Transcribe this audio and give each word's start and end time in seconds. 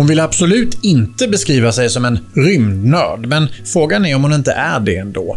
Hon 0.00 0.06
vill 0.06 0.20
absolut 0.20 0.84
inte 0.84 1.28
beskriva 1.28 1.72
sig 1.72 1.90
som 1.90 2.04
en 2.04 2.18
rymdnörd, 2.34 3.26
men 3.26 3.48
frågan 3.64 4.06
är 4.06 4.14
om 4.14 4.22
hon 4.22 4.32
inte 4.32 4.52
är 4.52 4.80
det 4.80 4.96
ändå. 4.96 5.36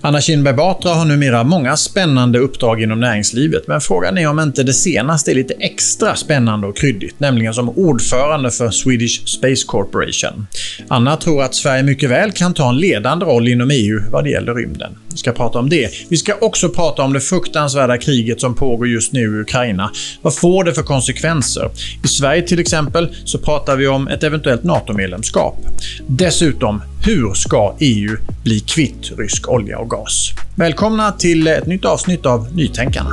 Anna 0.00 0.20
Kinberg 0.20 0.54
Batra 0.54 0.90
har 0.90 1.04
numera 1.04 1.44
många 1.44 1.76
spännande 1.76 2.38
uppdrag 2.38 2.82
inom 2.82 3.00
näringslivet, 3.00 3.66
men 3.66 3.80
frågan 3.80 4.18
är 4.18 4.28
om 4.28 4.40
inte 4.40 4.62
det 4.62 4.72
senaste 4.72 5.30
är 5.30 5.34
lite 5.34 5.54
extra 5.54 6.16
spännande 6.16 6.66
och 6.66 6.76
kryddigt, 6.76 7.20
nämligen 7.20 7.54
som 7.54 7.68
ordförande 7.68 8.50
för 8.50 8.70
Swedish 8.70 9.26
Space 9.26 9.66
Corporation. 9.66 10.46
Anna 10.88 11.16
tror 11.16 11.42
att 11.42 11.54
Sverige 11.54 11.82
mycket 11.82 12.10
väl 12.10 12.32
kan 12.32 12.54
ta 12.54 12.68
en 12.68 12.78
ledande 12.78 13.24
roll 13.26 13.48
inom 13.48 13.70
EU 13.70 14.00
vad 14.10 14.24
det 14.24 14.30
gäller 14.30 14.54
rymden. 14.54 14.92
Vi 15.10 15.16
ska 15.16 15.32
prata 15.32 15.58
om 15.58 15.68
det. 15.68 15.90
Vi 16.08 16.16
ska 16.16 16.34
också 16.40 16.68
prata 16.68 17.02
om 17.02 17.12
det 17.12 17.20
fruktansvärda 17.20 17.98
kriget 17.98 18.40
som 18.40 18.54
pågår 18.54 18.88
just 18.88 19.12
nu 19.12 19.20
i 19.20 19.40
Ukraina. 19.40 19.90
Vad 20.22 20.34
får 20.34 20.64
det 20.64 20.74
för 20.74 20.82
konsekvenser? 20.82 21.70
I 22.04 22.08
Sverige 22.08 22.42
till 22.42 22.60
exempel 22.60 23.14
så 23.24 23.38
pratar 23.38 23.76
vi 23.76 23.86
om 23.86 24.08
ett 24.08 24.24
eventuellt 24.24 24.64
NATO-medlemskap. 24.64 25.56
Dessutom, 26.06 26.82
hur 27.04 27.34
ska 27.34 27.76
EU 27.80 28.16
bli 28.44 28.60
kvitt 28.60 29.12
rysk 29.18 29.48
olja 29.48 29.78
och 29.92 29.98
gas? 29.98 30.32
Välkomna 30.54 31.12
till 31.12 31.46
ett 31.46 31.66
nytt 31.66 31.84
avsnitt 31.84 32.26
av 32.26 32.56
Nytänkarna. 32.56 33.10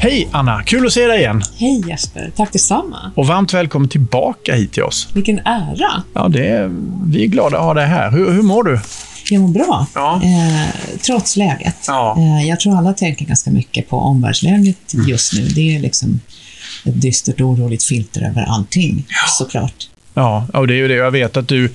Hej 0.00 0.28
Anna! 0.32 0.62
Kul 0.62 0.86
att 0.86 0.92
se 0.92 1.06
dig 1.06 1.18
igen. 1.18 1.42
Hej 1.58 1.82
Jesper! 1.88 2.30
Tack 2.36 2.52
detsamma. 2.52 3.12
Och 3.14 3.26
varmt 3.26 3.54
välkommen 3.54 3.88
tillbaka 3.88 4.54
hit 4.54 4.72
till 4.72 4.82
oss. 4.82 5.08
Vilken 5.14 5.38
ära! 5.38 6.02
Ja, 6.14 6.28
det 6.28 6.46
är, 6.48 6.70
vi 7.06 7.24
är 7.24 7.28
glada 7.28 7.58
att 7.58 7.64
ha 7.64 7.74
dig 7.74 7.86
här. 7.86 8.10
Hur, 8.10 8.30
hur 8.32 8.42
mår 8.42 8.62
du? 8.64 8.80
Jag 9.30 9.40
mår 9.42 9.48
bra, 9.48 9.86
Ja. 9.94 10.20
eh, 10.24 10.68
trots 11.06 11.36
läget. 11.36 11.76
Ja. 11.86 12.16
Eh, 12.18 12.48
jag 12.48 12.60
tror 12.60 12.78
alla 12.78 12.92
tänker 12.92 13.24
ganska 13.24 13.50
mycket 13.50 13.88
på 13.88 13.96
omvärldsläget 13.98 14.76
just 15.08 15.32
nu. 15.32 15.48
Det 15.48 15.76
är 15.76 15.80
liksom 15.80 16.20
ett 16.84 17.00
dystert 17.02 17.40
och 17.40 17.46
oroligt 17.46 17.84
filter 17.84 18.22
över 18.22 18.42
allting, 18.42 19.06
såklart. 19.38 19.88
Ja, 20.14 20.46
och 20.52 20.66
det 20.66 20.74
är 20.74 20.76
ju 20.76 20.88
det. 20.88 20.94
Jag 20.94 21.10
vet 21.10 21.36
att 21.36 21.48
du, 21.48 21.70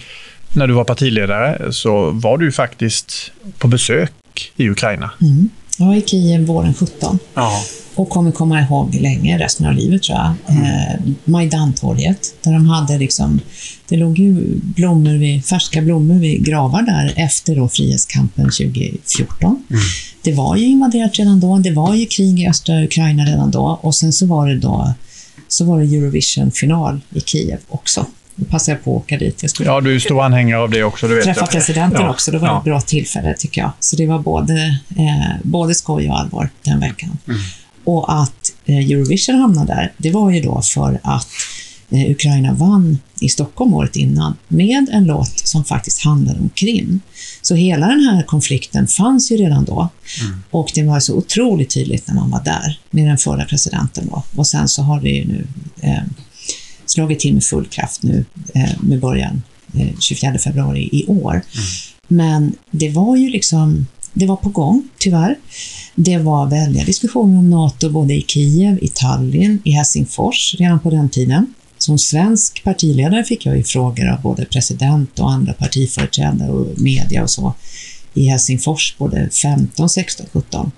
när 0.53 0.67
du 0.67 0.73
var 0.73 0.83
partiledare, 0.83 1.73
så 1.73 2.11
var 2.11 2.37
du 2.37 2.51
faktiskt 2.51 3.31
på 3.57 3.67
besök 3.67 4.11
i 4.55 4.69
Ukraina. 4.69 5.11
Mm. 5.21 5.49
Jag 5.77 5.85
var 5.85 5.95
i 5.95 6.01
Kiev 6.01 6.45
våren 6.45 6.73
17 6.73 7.19
Ja. 7.33 7.63
Och 7.95 8.09
kommer 8.09 8.31
komma 8.31 8.61
ihåg 8.61 8.95
länge, 8.95 9.39
resten 9.39 9.65
av 9.65 9.73
livet 9.73 10.03
tror 10.03 10.17
jag, 10.17 10.33
eh, 10.57 10.99
Majdantorget, 11.25 12.33
där 12.43 12.51
de 12.53 12.65
hade 12.65 12.97
liksom, 12.97 13.39
det 13.89 13.97
låg 13.97 14.19
ju 14.19 14.59
blommor 14.61 15.13
vid, 15.17 15.45
färska 15.45 15.81
blommor 15.81 16.15
vid 16.15 16.45
gravar 16.45 16.81
där 16.81 17.13
efter 17.15 17.55
då 17.55 17.67
frihetskampen 17.69 18.45
2014. 18.45 19.63
Det 20.23 20.33
var 20.33 20.55
ju 20.55 20.65
invaderat 20.65 21.19
redan 21.19 21.39
då, 21.39 21.57
det 21.57 21.71
var 21.71 21.95
ju 21.95 22.05
krig 22.05 22.39
i 22.39 22.47
östra 22.47 22.83
Ukraina 22.83 23.25
redan 23.25 23.51
då 23.51 23.79
och 23.81 23.95
sen 23.95 24.13
så 24.13 24.25
var 24.25 24.47
det 24.47 24.57
då 24.57 24.93
så 25.47 25.65
var 25.65 25.79
det 25.79 25.85
Eurovision-final 25.95 27.01
i 27.15 27.19
Kiev 27.21 27.57
också. 27.69 28.05
Då 28.35 28.45
passade 28.45 28.77
jag 28.77 28.83
på 28.83 28.95
att 28.97 29.03
åka 29.03 29.17
dit. 29.17 29.37
Jag 29.41 29.49
skulle 29.51 29.69
ja, 29.69 29.81
du 29.81 29.95
är 29.95 29.99
stor 29.99 30.23
anhängare 30.23 30.59
av 30.59 30.69
det 30.69 30.83
också, 30.83 31.07
det 31.07 31.15
vet 31.15 31.23
träffa 31.23 31.39
jag. 31.41 31.51
presidenten 31.51 32.01
Ja. 32.01 32.09
också. 32.09 32.31
Det 32.31 32.37
var 32.37 32.47
Ja. 32.47 32.57
ett 32.57 32.63
bra 32.63 32.81
tillfälle 32.81 33.33
tycker 33.37 33.61
jag. 33.61 33.71
Så 33.79 33.95
det 33.95 34.05
var 34.07 34.19
både, 34.19 34.79
eh, 34.97 35.35
både 35.43 35.75
skoj 35.75 36.09
och 36.09 36.19
allvar 36.19 36.49
den 36.63 36.79
veckan. 36.79 37.17
Mm. 37.27 37.39
Och 37.83 38.21
att 38.21 38.53
eh, 38.65 38.77
Eurovision 38.77 39.35
hamnade 39.35 39.73
där, 39.73 39.93
det 39.97 40.11
var 40.11 40.31
ju 40.31 40.41
då 40.41 40.61
för 40.61 40.99
att 41.03 41.27
eh, 41.89 42.11
Ukraina 42.11 42.53
vann 42.53 42.99
i 43.21 43.29
Stockholm 43.29 43.73
året 43.73 43.95
innan 43.95 44.35
med 44.47 44.89
en 44.91 45.05
låt 45.05 45.39
som 45.47 45.63
faktiskt 45.63 46.03
handlade 46.03 46.39
om 46.39 46.49
Krim. 46.49 47.01
Så 47.41 47.55
hela 47.55 47.87
den 47.87 47.99
här 47.99 48.23
konflikten 48.23 48.87
fanns 48.87 49.31
ju 49.31 49.37
redan 49.37 49.65
då. 49.65 49.89
Mm. 50.21 50.43
Och 50.51 50.71
det 50.75 50.83
var 50.83 50.99
så 50.99 51.15
otroligt 51.15 51.69
tydligt 51.69 52.07
när 52.07 52.15
man 52.15 52.29
var 52.29 52.43
där 52.43 52.79
med 52.89 53.07
den 53.07 53.17
förra 53.17 53.45
presidenten 53.45 54.07
då. 54.07 54.23
Och 54.35 54.47
sen 54.47 54.67
så 54.67 54.81
har 54.81 55.01
det 55.01 55.09
ju 55.09 55.25
nu 55.25 55.47
eh, 55.81 56.03
slagit 56.85 57.19
till 57.19 57.33
med 57.33 57.43
full 57.43 57.65
kraft 57.65 58.03
nu 58.03 58.25
eh, 58.53 58.71
med 58.81 58.99
början 58.99 59.41
eh, 59.73 59.99
24 59.99 60.37
februari 60.37 60.89
i 60.91 61.05
år. 61.07 61.41
Men 62.07 62.55
det 62.71 62.89
var 62.89 63.17
ju 63.17 63.29
liksom, 63.29 63.87
det 64.13 64.25
var 64.25 64.35
på 64.35 64.49
gång, 64.49 64.89
tyvärr. 64.97 65.35
Det 65.95 66.17
var 66.17 66.47
väldiga 66.47 66.85
diskussioner 66.85 67.39
om 67.39 67.49
NATO 67.49 67.89
både 67.89 68.13
i 68.13 68.21
Kiev, 68.27 68.79
i 68.81 68.87
Tallinn, 68.87 69.61
i 69.63 69.71
Helsingfors 69.71 70.55
redan 70.59 70.79
på 70.79 70.89
den 70.89 71.09
tiden. 71.09 71.53
Som 71.77 71.97
svensk 71.97 72.63
partiledare 72.63 73.23
fick 73.23 73.45
jag 73.45 73.57
ju 73.57 73.63
frågor 73.63 74.09
av 74.09 74.21
både 74.21 74.45
president 74.45 75.19
och 75.19 75.31
andra 75.31 75.53
partiföreträdare 75.53 76.51
och 76.51 76.81
media 76.81 77.23
och 77.23 77.29
så 77.29 77.53
i 78.13 78.25
Helsingfors 78.25 78.95
både 78.97 79.29
15, 79.29 79.89
16, 79.89 80.25
17 80.33 80.71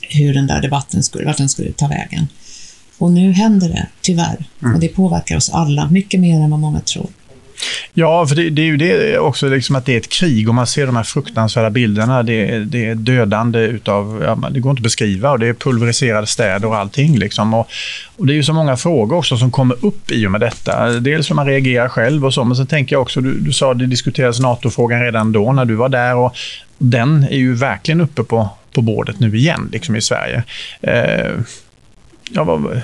hur 0.00 0.34
den 0.34 0.46
där 0.46 0.62
debatten 0.62 1.02
skulle, 1.02 1.26
vart 1.26 1.36
den 1.36 1.48
skulle 1.48 1.72
ta 1.72 1.88
vägen. 1.88 2.28
Och 2.98 3.12
nu 3.12 3.32
händer 3.32 3.68
det, 3.68 3.86
tyvärr. 4.00 4.44
Och 4.74 4.80
det 4.80 4.88
påverkar 4.88 5.36
oss 5.36 5.50
alla 5.50 5.90
mycket 5.90 6.20
mer 6.20 6.40
än 6.40 6.50
vad 6.50 6.60
många 6.60 6.80
tror. 6.80 7.10
Ja, 7.94 8.26
för 8.26 8.36
det, 8.36 8.50
det 8.50 8.62
är 8.62 8.66
ju 8.66 8.76
det 8.76 9.18
också, 9.18 9.48
liksom 9.48 9.76
att 9.76 9.86
det 9.86 9.92
är 9.92 9.96
ett 9.96 10.08
krig 10.08 10.48
och 10.48 10.54
man 10.54 10.66
ser 10.66 10.86
de 10.86 10.96
här 10.96 11.02
fruktansvärda 11.02 11.70
bilderna. 11.70 12.22
Det, 12.22 12.48
är- 12.50 12.60
det 12.60 12.86
är 12.86 12.94
dödande 12.94 13.58
utav, 13.58 14.22
ja, 14.42 14.48
det 14.50 14.60
går 14.60 14.70
inte 14.70 14.80
att 14.80 14.84
beskriva 14.84 15.30
och 15.30 15.38
det 15.38 15.46
är 15.46 15.52
pulveriserade 15.54 16.26
städer 16.26 16.68
och 16.68 16.76
allting. 16.76 17.18
Liksom. 17.18 17.54
Och, 17.54 17.68
och 18.16 18.26
det 18.26 18.32
är 18.32 18.34
ju 18.34 18.42
så 18.42 18.52
många 18.52 18.76
frågor 18.76 19.16
också 19.16 19.36
som 19.36 19.50
kommer 19.50 19.84
upp 19.84 20.10
i 20.10 20.26
och 20.26 20.30
med 20.30 20.40
detta. 20.40 20.86
Dels 20.90 21.30
hur 21.30 21.34
man 21.34 21.46
reagerar 21.46 21.88
själv 21.88 22.26
och 22.26 22.34
så, 22.34 22.44
men 22.44 22.56
så 22.56 22.64
tänker 22.66 22.96
jag 22.96 23.02
också, 23.02 23.20
du, 23.20 23.34
du 23.38 23.52
sa 23.52 23.74
det 23.74 23.86
diskuterades 23.86 24.40
NATO-frågan 24.40 25.00
redan 25.02 25.32
då 25.32 25.52
när 25.52 25.64
du 25.64 25.74
var 25.74 25.88
där 25.88 26.14
och 26.16 26.36
den 26.78 27.24
är 27.30 27.36
ju 27.38 27.54
verkligen 27.54 28.00
uppe 28.00 28.22
på, 28.24 28.48
på 28.74 28.82
bordet 28.82 29.20
nu 29.20 29.36
igen, 29.36 29.68
liksom 29.72 29.96
i 29.96 30.00
Sverige. 30.00 30.42
Eh, 30.82 31.30
Ja, 32.34 32.44
vad, 32.44 32.80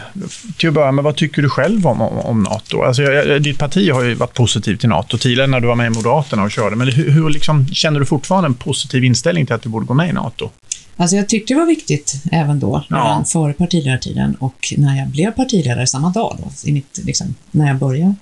till 0.57 0.69
att 0.69 0.75
börja 0.75 0.93
med, 0.93 1.05
vad 1.05 1.17
tycker 1.17 1.43
du 1.43 1.49
själv 1.49 1.87
om, 1.87 2.01
om, 2.01 2.19
om 2.19 2.43
NATO? 2.43 2.83
Alltså, 2.83 3.03
jag, 3.03 3.43
ditt 3.43 3.59
parti 3.59 3.91
har 3.93 4.03
ju 4.03 4.15
varit 4.15 4.35
positivt 4.35 4.81
till 4.81 4.89
NATO 4.89 5.19
tidigare 5.19 5.47
när 5.47 5.61
du 5.61 5.67
var 5.67 5.75
med 5.75 5.87
i 5.87 5.91
Moderaterna 5.91 6.43
och 6.43 6.51
körde. 6.51 6.77
Men 6.77 6.89
hur, 6.89 7.11
hur 7.11 7.31
liksom, 7.31 7.67
känner 7.69 8.01
du 8.01 8.07
fortfarande 8.07 8.47
en 8.47 8.55
positiv 8.55 9.05
inställning 9.05 9.47
till 9.47 9.55
att 9.55 9.63
du 9.63 9.69
borde 9.69 9.87
gå 9.87 9.95
med 9.95 10.09
i 10.09 10.13
NATO? 10.13 10.51
Alltså 10.97 11.17
jag 11.17 11.29
tyckte 11.29 11.55
det 11.55 11.59
var 11.61 11.67
viktigt 11.67 12.15
även 12.33 12.61
då, 12.61 12.85
Ja. 12.89 12.97
redan 12.97 13.25
före 13.25 13.53
partiledartiden 13.53 14.35
och 14.35 14.75
när 14.77 14.97
jag 14.99 15.09
blev 15.09 15.31
partiledare 15.31 15.87
samma 15.87 16.11
dag, 16.11 16.37
då, 16.39 16.69
i 16.69 16.73
mitt, 16.73 17.01
liksom, 17.05 17.35
när 17.51 17.67
jag 17.67 17.77
började, 17.77 18.15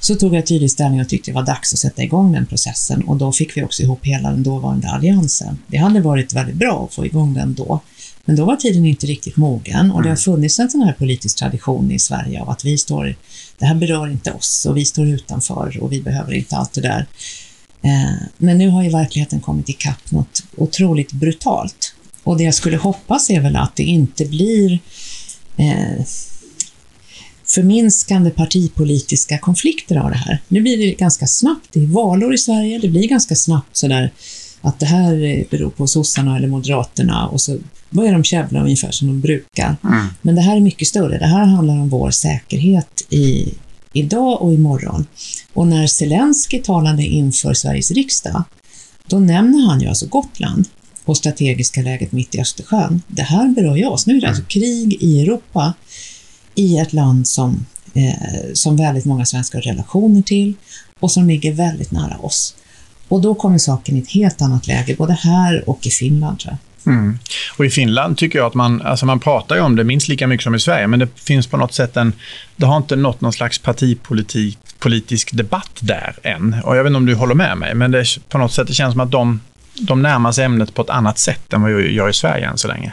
så 0.00 0.14
tog 0.14 0.34
jag 0.34 0.46
tydlig 0.46 0.70
ställning 0.70 1.00
och 1.00 1.08
tyckte 1.08 1.30
det 1.30 1.34
var 1.34 1.42
dags 1.42 1.72
att 1.72 1.78
sätta 1.78 2.02
igång 2.02 2.32
den 2.32 2.46
processen 2.46 3.02
och 3.02 3.16
då 3.16 3.32
fick 3.32 3.56
vi 3.56 3.62
också 3.62 3.82
ihop 3.82 4.00
hela 4.02 4.30
den 4.30 4.42
dåvarande 4.42 4.88
alliansen. 4.90 5.58
Det 5.66 5.76
hade 5.76 6.00
varit 6.00 6.34
väldigt 6.34 6.54
bra 6.56 6.84
att 6.88 6.94
få 6.94 7.06
igång 7.06 7.34
den 7.34 7.54
då, 7.54 7.80
men 8.24 8.36
då 8.36 8.44
var 8.44 8.56
tiden 8.56 8.86
inte 8.86 9.06
riktigt 9.06 9.36
mogen 9.36 9.90
och 9.90 10.02
det 10.02 10.08
har 10.08 10.16
funnits 10.16 10.58
en 10.58 10.70
sån 10.70 10.82
här 10.82 10.92
politisk 10.92 11.38
tradition 11.38 11.90
i 11.90 11.98
Sverige 11.98 12.40
av 12.42 12.50
att 12.50 12.64
vi 12.64 12.78
står, 12.78 13.16
det 13.58 13.66
här 13.66 13.74
berör 13.74 14.08
inte 14.08 14.32
oss 14.32 14.66
och 14.66 14.76
vi 14.76 14.84
står 14.84 15.08
utanför 15.08 15.78
och 15.80 15.92
vi 15.92 16.00
behöver 16.00 16.32
inte 16.32 16.56
allt 16.56 16.72
det 16.72 16.80
där. 16.80 17.06
Eh, 17.82 18.26
Men 18.38 18.58
nu 18.58 18.68
har 18.68 18.82
ju 18.82 18.90
verkligheten 18.90 19.40
kommit 19.40 19.68
ikapp 19.68 20.10
något 20.10 20.42
otroligt 20.56 21.12
brutalt. 21.12 21.94
Och 22.22 22.38
det 22.38 22.44
jag 22.44 22.54
skulle 22.54 22.76
hoppas 22.76 23.30
är 23.30 23.40
väl 23.40 23.56
att 23.56 23.76
det 23.76 23.82
inte 23.82 24.24
blir 24.24 24.78
eh, 25.56 26.04
förminskande 27.44 28.30
partipolitiska 28.30 29.38
konflikter 29.38 29.96
av 29.96 30.10
det 30.10 30.16
här. 30.16 30.42
Nu 30.48 30.60
blir 30.60 30.78
det 30.78 30.94
ganska 30.94 31.26
snabbt, 31.26 31.68
det 31.72 31.82
är 31.82 31.86
valår 31.86 32.34
i 32.34 32.38
Sverige, 32.38 32.78
det 32.78 32.88
blir 32.88 33.08
ganska 33.08 33.34
snabbt 33.34 33.76
sådär 33.76 34.12
att 34.60 34.78
det 34.78 34.86
här 34.86 35.44
beror 35.50 35.70
på 35.70 35.86
sossarna 35.86 36.36
eller 36.36 36.48
moderaterna 36.48 37.28
och 37.28 37.40
så 37.40 37.58
börjar 37.90 38.12
de 38.12 38.24
käbbla 38.24 38.62
ungefär 38.62 38.90
som 38.90 39.08
de 39.08 39.20
brukar. 39.20 39.76
Men 40.22 40.34
det 40.34 40.40
här 40.40 40.56
är 40.56 40.60
mycket 40.60 40.88
större. 40.88 41.18
Det 41.18 41.26
här 41.26 41.44
handlar 41.44 41.74
om 41.74 41.88
vår 41.88 42.10
säkerhet 42.10 43.06
i, 43.10 43.54
idag 43.92 44.42
och 44.42 44.52
imorgon. 44.54 45.06
Och 45.52 45.66
när 45.66 45.86
Zelensky 45.86 46.58
talade 46.62 47.02
inför 47.02 47.54
Sveriges 47.54 47.90
riksdag, 47.90 48.42
då 49.06 49.18
nämner 49.18 49.66
han 49.66 49.80
ju 49.80 49.88
alltså 49.88 50.06
Gotland 50.06 50.68
och 51.04 51.16
strategiska 51.16 51.82
läget 51.82 52.12
mitt 52.12 52.34
i 52.34 52.40
Östersjön. 52.40 53.02
Det 53.06 53.22
här 53.22 53.48
berör 53.48 53.76
ju 53.76 53.86
oss. 53.86 54.06
Nu 54.06 54.16
är 54.16 54.20
det 54.20 54.28
alltså 54.28 54.44
krig 54.44 54.96
i 55.00 55.22
Europa 55.22 55.74
i 56.54 56.78
ett 56.78 56.92
land 56.92 57.28
som, 57.28 57.66
eh, 57.94 58.52
som 58.54 58.76
väldigt 58.76 59.04
många 59.04 59.26
svenskar 59.26 59.58
har 59.58 59.62
relationer 59.62 60.22
till 60.22 60.54
och 61.00 61.10
som 61.10 61.26
ligger 61.26 61.52
väldigt 61.52 61.90
nära 61.90 62.18
oss. 62.18 62.54
Och 63.10 63.20
då 63.20 63.34
kommer 63.34 63.58
saken 63.58 63.96
i 63.96 63.98
ett 63.98 64.10
helt 64.10 64.42
annat 64.42 64.66
läge, 64.66 64.94
både 64.98 65.12
här 65.12 65.68
och 65.68 65.86
i 65.86 65.90
Finland 65.90 66.38
tror 66.38 66.52
jag. 66.52 66.58
Mm. 66.92 67.18
Och 67.56 67.64
i 67.64 67.70
Finland 67.70 68.16
tycker 68.16 68.38
jag 68.38 68.46
att 68.46 68.54
man, 68.54 68.82
alltså 68.82 69.06
man 69.06 69.20
pratar 69.20 69.56
ju 69.56 69.62
om 69.62 69.76
det 69.76 69.84
minst 69.84 70.08
lika 70.08 70.26
mycket 70.26 70.44
som 70.44 70.54
i 70.54 70.60
Sverige, 70.60 70.86
men 70.86 70.98
det 70.98 71.08
finns 71.14 71.46
på 71.46 71.56
något 71.56 71.74
sätt 71.74 71.96
en, 71.96 72.12
det 72.56 72.66
har 72.66 72.76
inte 72.76 72.96
nått 72.96 73.20
någon 73.20 73.32
slags 73.32 73.58
partipolitik 73.58 74.58
politisk 74.78 75.32
debatt 75.32 75.78
där 75.80 76.14
än. 76.22 76.56
Och 76.64 76.76
jag 76.76 76.82
vet 76.82 76.90
inte 76.90 76.96
om 76.96 77.06
du 77.06 77.14
håller 77.14 77.34
med 77.34 77.58
mig, 77.58 77.74
men 77.74 77.90
det, 77.90 78.04
på 78.28 78.38
något 78.38 78.52
sätt 78.52 78.66
det 78.66 78.74
känns 78.74 78.92
som 78.92 79.00
att 79.00 79.10
de, 79.10 79.40
de 79.74 80.02
närmar 80.02 80.32
sig 80.32 80.44
ämnet 80.44 80.74
på 80.74 80.82
ett 80.82 80.90
annat 80.90 81.18
sätt 81.18 81.52
än 81.52 81.62
vad 81.62 81.72
vi 81.72 81.92
gör 81.92 82.08
i 82.08 82.12
Sverige 82.12 82.46
än 82.46 82.58
så 82.58 82.68
länge. 82.68 82.92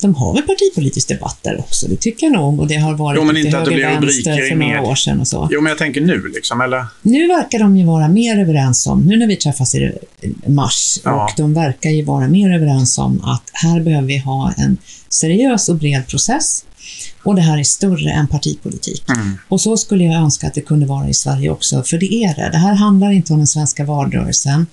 De 0.00 0.14
har 0.14 0.34
väl 0.34 0.42
partipolitisk 0.42 1.08
debatt 1.08 1.38
där 1.42 1.58
också, 1.58 1.88
det 1.88 1.96
tycker 1.96 2.26
jag 2.26 2.32
nog. 2.32 2.60
Och 2.60 2.66
det 2.66 2.74
har 2.74 2.94
varit 2.94 3.18
jo, 3.20 3.24
men 3.24 3.36
inte 3.36 3.58
att 3.58 3.64
det 3.64 3.70
blir 3.70 3.96
rubriker 3.96 4.48
för 4.48 4.56
några 4.56 4.82
år 4.82 4.94
sedan 4.94 5.20
och 5.20 5.28
så. 5.28 5.48
Jo, 5.50 5.60
men 5.60 5.70
jag 5.70 5.78
tänker 5.78 6.00
nu 6.00 6.28
liksom, 6.34 6.60
eller? 6.60 6.86
Nu 7.02 7.28
verkar 7.28 7.58
de 7.58 7.76
ju 7.76 7.86
vara 7.86 8.08
mer 8.08 8.38
överens 8.38 8.86
om, 8.86 9.00
nu 9.00 9.16
när 9.16 9.26
vi 9.26 9.36
träffas 9.36 9.74
i 9.74 9.92
mars, 10.46 11.00
ja. 11.04 11.24
och 11.24 11.30
de 11.36 11.54
verkar 11.54 11.90
ju 11.90 12.04
vara 12.04 12.28
mer 12.28 12.54
överens 12.54 12.98
om 12.98 13.24
att 13.24 13.50
här 13.52 13.80
behöver 13.80 14.08
vi 14.08 14.18
ha 14.18 14.52
en 14.56 14.76
seriös 15.08 15.68
och 15.68 15.76
bred 15.76 16.06
process 16.06 16.64
och 17.24 17.34
det 17.34 17.42
här 17.42 17.58
är 17.58 17.64
större 17.64 18.10
än 18.10 18.26
partipolitik. 18.26 19.04
Mm. 19.08 19.38
Och 19.48 19.60
så 19.60 19.76
skulle 19.76 20.04
jag 20.04 20.14
önska 20.14 20.46
att 20.46 20.54
det 20.54 20.60
kunde 20.60 20.86
vara 20.86 21.08
i 21.08 21.14
Sverige 21.14 21.50
också, 21.50 21.82
för 21.82 21.98
det 21.98 22.14
är 22.14 22.34
det. 22.34 22.50
Det 22.52 22.58
här 22.58 22.74
handlar 22.74 23.10
inte 23.10 23.32
om 23.32 23.38
den 23.38 23.46
svenska 23.46 23.84
valrörelsen, 23.84 24.66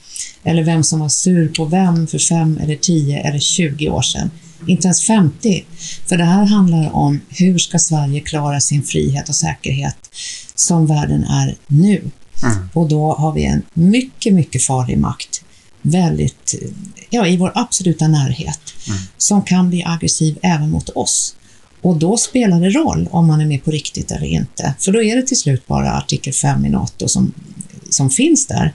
eller 0.43 0.63
vem 0.63 0.83
som 0.83 0.99
var 0.99 1.09
sur 1.09 1.47
på 1.47 1.65
vem 1.65 2.07
för 2.07 2.19
fem 2.19 2.59
eller 2.63 2.75
tio 2.75 3.19
eller 3.19 3.39
tjugo 3.39 3.89
år 3.89 4.01
sedan. 4.01 4.31
Inte 4.67 4.87
ens 4.87 5.01
50. 5.01 5.65
För 6.05 6.17
det 6.17 6.23
här 6.23 6.45
handlar 6.45 6.95
om 6.95 7.21
hur 7.29 7.57
ska 7.57 7.79
Sverige 7.79 8.19
klara 8.19 8.61
sin 8.61 8.83
frihet 8.83 9.29
och 9.29 9.35
säkerhet 9.35 9.97
som 10.55 10.85
världen 10.85 11.23
är 11.23 11.55
nu. 11.67 12.01
Mm. 12.43 12.69
Och 12.73 12.89
då 12.89 13.13
har 13.13 13.31
vi 13.31 13.45
en 13.45 13.61
mycket, 13.73 14.33
mycket 14.33 14.63
farlig 14.63 14.97
makt 14.97 15.43
väldigt, 15.81 16.55
ja, 17.09 17.27
i 17.27 17.37
vår 17.37 17.51
absoluta 17.55 18.07
närhet, 18.07 18.59
mm. 18.87 18.99
som 19.17 19.41
kan 19.41 19.69
bli 19.69 19.83
aggressiv 19.85 20.37
även 20.41 20.69
mot 20.69 20.89
oss. 20.89 21.35
Och 21.81 21.97
då 21.97 22.17
spelar 22.17 22.61
det 22.61 22.69
roll 22.69 23.07
om 23.11 23.27
man 23.27 23.41
är 23.41 23.45
med 23.45 23.63
på 23.63 23.71
riktigt 23.71 24.11
eller 24.11 24.27
inte. 24.27 24.73
För 24.79 24.91
då 24.91 25.03
är 25.03 25.15
det 25.15 25.21
till 25.21 25.37
slut 25.37 25.67
bara 25.67 25.91
artikel 25.91 26.33
5 26.33 26.65
i 26.65 26.69
NATO 26.69 27.07
som, 27.07 27.33
som 27.89 28.09
finns 28.09 28.47
där, 28.47 28.73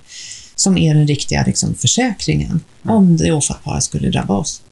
som 0.54 0.78
är 0.78 0.94
den 0.94 1.06
riktiga 1.06 1.44
liksom, 1.46 1.74
försäkringen 1.74 2.60
om 2.82 3.16
det 3.16 3.32
ofattbara 3.32 3.80
skulle 3.80 4.10
drabba 4.10 4.34
oss. 4.34 4.62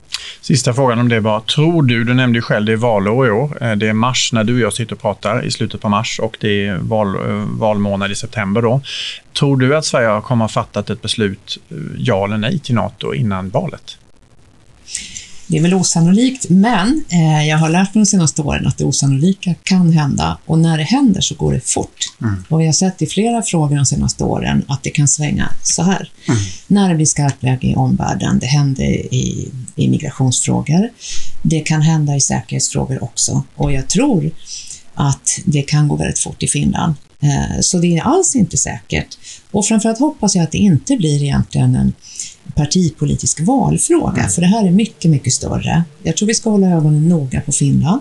Sista 0.40 0.74
frågan 0.74 0.98
om 0.98 1.08
det 1.08 1.20
var, 1.20 1.40
tror 1.40 1.82
du, 1.82 2.04
du 2.04 2.14
nämnde 2.14 2.38
ju 2.38 2.42
själv 2.42 2.66
det 2.66 2.72
är 2.72 2.76
valår 2.76 3.26
i 3.26 3.30
år, 3.30 3.58
eh, 3.60 3.72
det 3.76 3.88
är 3.88 3.92
mars 3.92 4.32
när 4.32 4.44
du 4.44 4.54
och 4.54 4.60
jag 4.60 4.72
sitter 4.72 4.94
och 4.94 5.00
pratar 5.00 5.44
i 5.44 5.50
slutet 5.50 5.80
på 5.80 5.88
mars 5.88 6.20
och 6.22 6.36
det 6.40 6.66
är 6.66 6.76
val, 6.76 7.16
eh, 7.16 7.44
valmånad 7.58 8.10
i 8.10 8.14
september 8.14 8.62
då. 8.62 8.80
Tror 9.38 9.56
du 9.56 9.76
att 9.76 9.84
Sverige 9.84 10.20
kommer 10.20 10.44
att 10.44 10.54
ha 10.54 10.62
fattat 10.62 10.90
ett 10.90 11.02
beslut, 11.02 11.58
eh, 11.70 11.76
ja 11.98 12.24
eller 12.24 12.36
nej 12.36 12.58
till 12.58 12.74
NATO 12.74 13.14
innan 13.14 13.50
valet? 13.50 13.98
Det 15.46 15.58
är 15.58 15.62
väl 15.62 15.75
osannolikt, 15.75 16.49
men 16.49 17.05
eh, 17.08 17.49
jag 17.49 17.58
har 17.58 17.69
lärt 17.69 17.94
mig 17.94 18.05
de 18.05 18.06
senaste 18.06 18.43
åren 18.43 18.67
att 18.67 18.79
det 18.79 18.85
osannolika 18.85 19.55
kan 19.62 19.93
hända 19.93 20.38
och 20.46 20.58
när 20.58 20.79
det 20.79 20.85
händer 20.85 21.20
så 21.20 21.35
går 21.35 21.52
det 21.52 21.61
fort. 21.61 22.12
Mm. 22.20 22.44
Och 22.49 22.61
vi 22.61 22.67
har 22.67 22.73
sett 22.73 23.02
i 23.02 23.06
flera 23.06 23.43
frågor 23.43 23.76
de 23.76 23.87
senaste 23.87 24.25
åren 24.25 24.64
att 24.69 24.82
det 24.82 24.91
kan 24.91 25.08
svänga 25.08 25.52
så 25.62 25.82
här. 25.82 26.11
Mm. 26.29 26.41
När 26.67 26.88
det 26.88 26.94
blir 26.94 27.06
skarpt 27.06 27.43
läge 27.43 27.67
i 27.67 27.75
omvärlden, 27.75 28.38
det 28.38 28.46
händer 28.46 29.14
i, 29.14 29.50
i 29.76 29.88
migrationsfrågor, 29.88 30.91
det 31.43 31.61
kan 31.61 31.82
hända 31.82 32.17
i 32.17 32.20
säkerhetsfrågor 32.20 33.05
också 33.05 33.44
och 33.55 33.73
jag 33.73 33.88
tror 33.88 34.31
att 34.94 35.41
det 35.44 35.62
kan 35.62 35.88
gå 35.88 35.96
väldigt 35.96 36.19
fort 36.19 36.43
i 36.43 36.49
Finland. 36.49 36.94
Eh, 37.20 37.61
så 37.61 37.79
det 37.79 37.99
är 37.99 38.02
alls 38.02 38.37
inte 38.37 38.56
säkert. 38.56 39.19
Och 39.50 39.67
framförallt 39.67 39.99
hoppas 39.99 40.35
jag 40.35 40.43
att 40.43 40.52
det 40.52 40.58
inte 40.58 40.96
blir 40.96 41.23
egentligen 41.23 41.76
en 41.76 41.93
partipolitisk 42.55 43.41
valfråga, 43.41 44.19
mm. 44.19 44.31
för 44.31 44.41
det 44.41 44.46
här 44.46 44.67
är 44.67 44.70
mycket, 44.70 45.11
mycket 45.11 45.32
större. 45.32 45.85
Jag 46.02 46.17
tror 46.17 46.29
vi 46.29 46.35
ska 46.35 46.50
hålla 46.50 46.67
ögonen 46.67 47.08
noga 47.08 47.41
på 47.41 47.52
Finland 47.52 48.00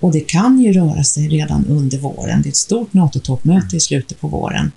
och 0.00 0.12
det 0.12 0.20
kan 0.20 0.60
ju 0.60 0.72
röra 0.72 1.04
sig 1.04 1.28
redan 1.28 1.66
under 1.66 1.98
våren. 1.98 2.42
Det 2.42 2.48
är 2.48 2.50
ett 2.50 2.56
stort 2.56 2.92
NATO-toppmöte 2.92 3.76
i 3.76 3.80
slutet 3.80 4.20
på 4.20 4.28
våren 4.28 4.72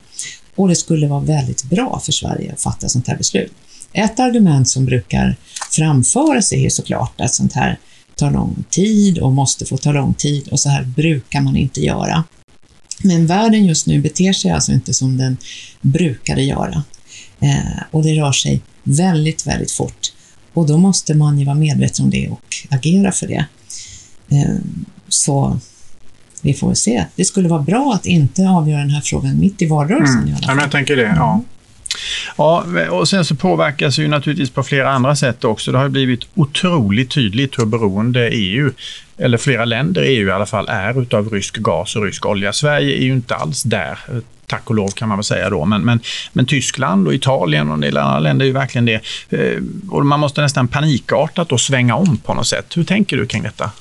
och 0.55 0.67
det 0.67 0.75
skulle 0.75 1.07
vara 1.07 1.19
väldigt 1.19 1.63
bra 1.63 2.01
för 2.05 2.11
Sverige 2.11 2.53
att 2.53 2.61
fatta 2.61 2.89
sånt 2.89 3.07
här 3.07 3.17
beslut. 3.17 3.51
Ett 3.93 4.19
argument 4.19 4.69
som 4.69 4.85
brukar 4.85 5.35
framföras 5.71 6.53
är 6.53 6.59
ju 6.59 6.69
såklart 6.69 7.21
att 7.21 7.33
sånt 7.33 7.53
här 7.53 7.79
tar 8.15 8.31
lång 8.31 8.63
tid 8.69 9.19
och 9.19 9.31
måste 9.31 9.65
få 9.65 9.77
ta 9.77 9.91
lång 9.91 10.13
tid 10.13 10.47
och 10.47 10.59
så 10.59 10.69
här 10.69 10.83
brukar 10.83 11.41
man 11.41 11.57
inte 11.57 11.81
göra. 11.81 12.23
Men 13.03 13.27
världen 13.27 13.65
just 13.65 13.87
nu 13.87 14.01
beter 14.01 14.33
sig 14.33 14.51
alltså 14.51 14.71
inte 14.71 14.93
som 14.93 15.17
den 15.17 15.37
brukade 15.81 16.43
göra. 16.43 16.83
Eh, 17.41 17.83
och 17.91 18.03
det 18.03 18.13
rör 18.13 18.31
sig 18.31 18.61
väldigt, 18.83 19.47
väldigt 19.47 19.71
fort. 19.71 20.07
Och 20.53 20.67
då 20.67 20.77
måste 20.77 21.13
man 21.13 21.39
ju 21.39 21.45
vara 21.45 21.55
medveten 21.55 22.05
om 22.05 22.11
det 22.11 22.29
och 22.29 22.55
agera 22.69 23.11
för 23.11 23.27
det. 23.27 23.45
Eh, 24.29 24.55
så 25.09 25.59
vi 26.41 26.53
får 26.53 26.73
se. 26.73 27.05
Det 27.15 27.25
skulle 27.25 27.49
vara 27.49 27.61
bra 27.61 27.93
att 27.95 28.05
inte 28.05 28.49
avgöra 28.49 28.79
den 28.79 28.89
här 28.89 29.01
frågan 29.01 29.39
mitt 29.39 29.61
i 29.61 29.65
valrörelsen 29.65 30.17
mm. 30.17 30.33
i. 30.33 30.37
Ja, 30.41 30.61
jag 30.61 30.71
tänker 30.71 30.95
det. 30.95 31.13
Ja. 31.15 31.41
Ja, 32.37 32.65
och 32.89 33.09
sen 33.09 33.25
så 33.25 33.35
påverkas 33.35 33.99
ju 33.99 34.07
naturligtvis 34.07 34.49
på 34.49 34.63
flera 34.63 34.91
andra 34.91 35.15
sätt 35.15 35.43
också. 35.43 35.71
Det 35.71 35.77
har 35.77 35.89
blivit 35.89 36.21
otroligt 36.35 37.11
tydligt 37.11 37.59
hur 37.59 37.65
beroende 37.65 38.29
EU, 38.29 38.71
eller 39.17 39.37
flera 39.37 39.65
länder 39.65 40.03
i 40.03 40.07
EU 40.07 40.27
i 40.27 40.31
alla 40.31 40.45
fall, 40.45 40.67
är 40.69 41.01
utav 41.01 41.29
rysk 41.29 41.57
gas 41.57 41.95
och 41.95 42.03
rysk 42.03 42.25
olja. 42.25 42.53
Sverige 42.53 42.97
är 42.97 43.03
ju 43.03 43.13
inte 43.13 43.35
alls 43.35 43.63
där, 43.63 43.99
tack 44.51 44.69
och 44.69 44.75
lov 44.75 44.87
kan 44.87 45.09
man 45.09 45.17
väl 45.17 45.23
säga 45.23 45.49
då. 45.49 45.65
Men, 45.65 45.81
men, 45.81 45.99
men 46.33 46.45
Tyskland 46.45 47.07
och 47.07 47.13
Italien 47.13 47.67
och 47.67 47.73
en 47.73 47.81
del 47.81 47.97
andra 47.97 48.19
länder 48.19 48.45
är 48.45 48.47
ju 48.47 48.53
verkligen 48.53 48.85
det. 48.85 49.01
Eh, 49.29 49.61
och 49.89 50.05
man 50.05 50.19
måste 50.19 50.41
nästan 50.41 50.67
panikartat 50.67 51.49
då 51.49 51.57
svänga 51.57 51.95
om 51.95 52.17
på 52.17 52.33
något 52.33 52.47
sätt. 52.47 52.77
Hur 52.77 52.83
tänker 52.83 53.17
du 53.17 53.25
kring 53.25 53.43
detta? 53.43 53.71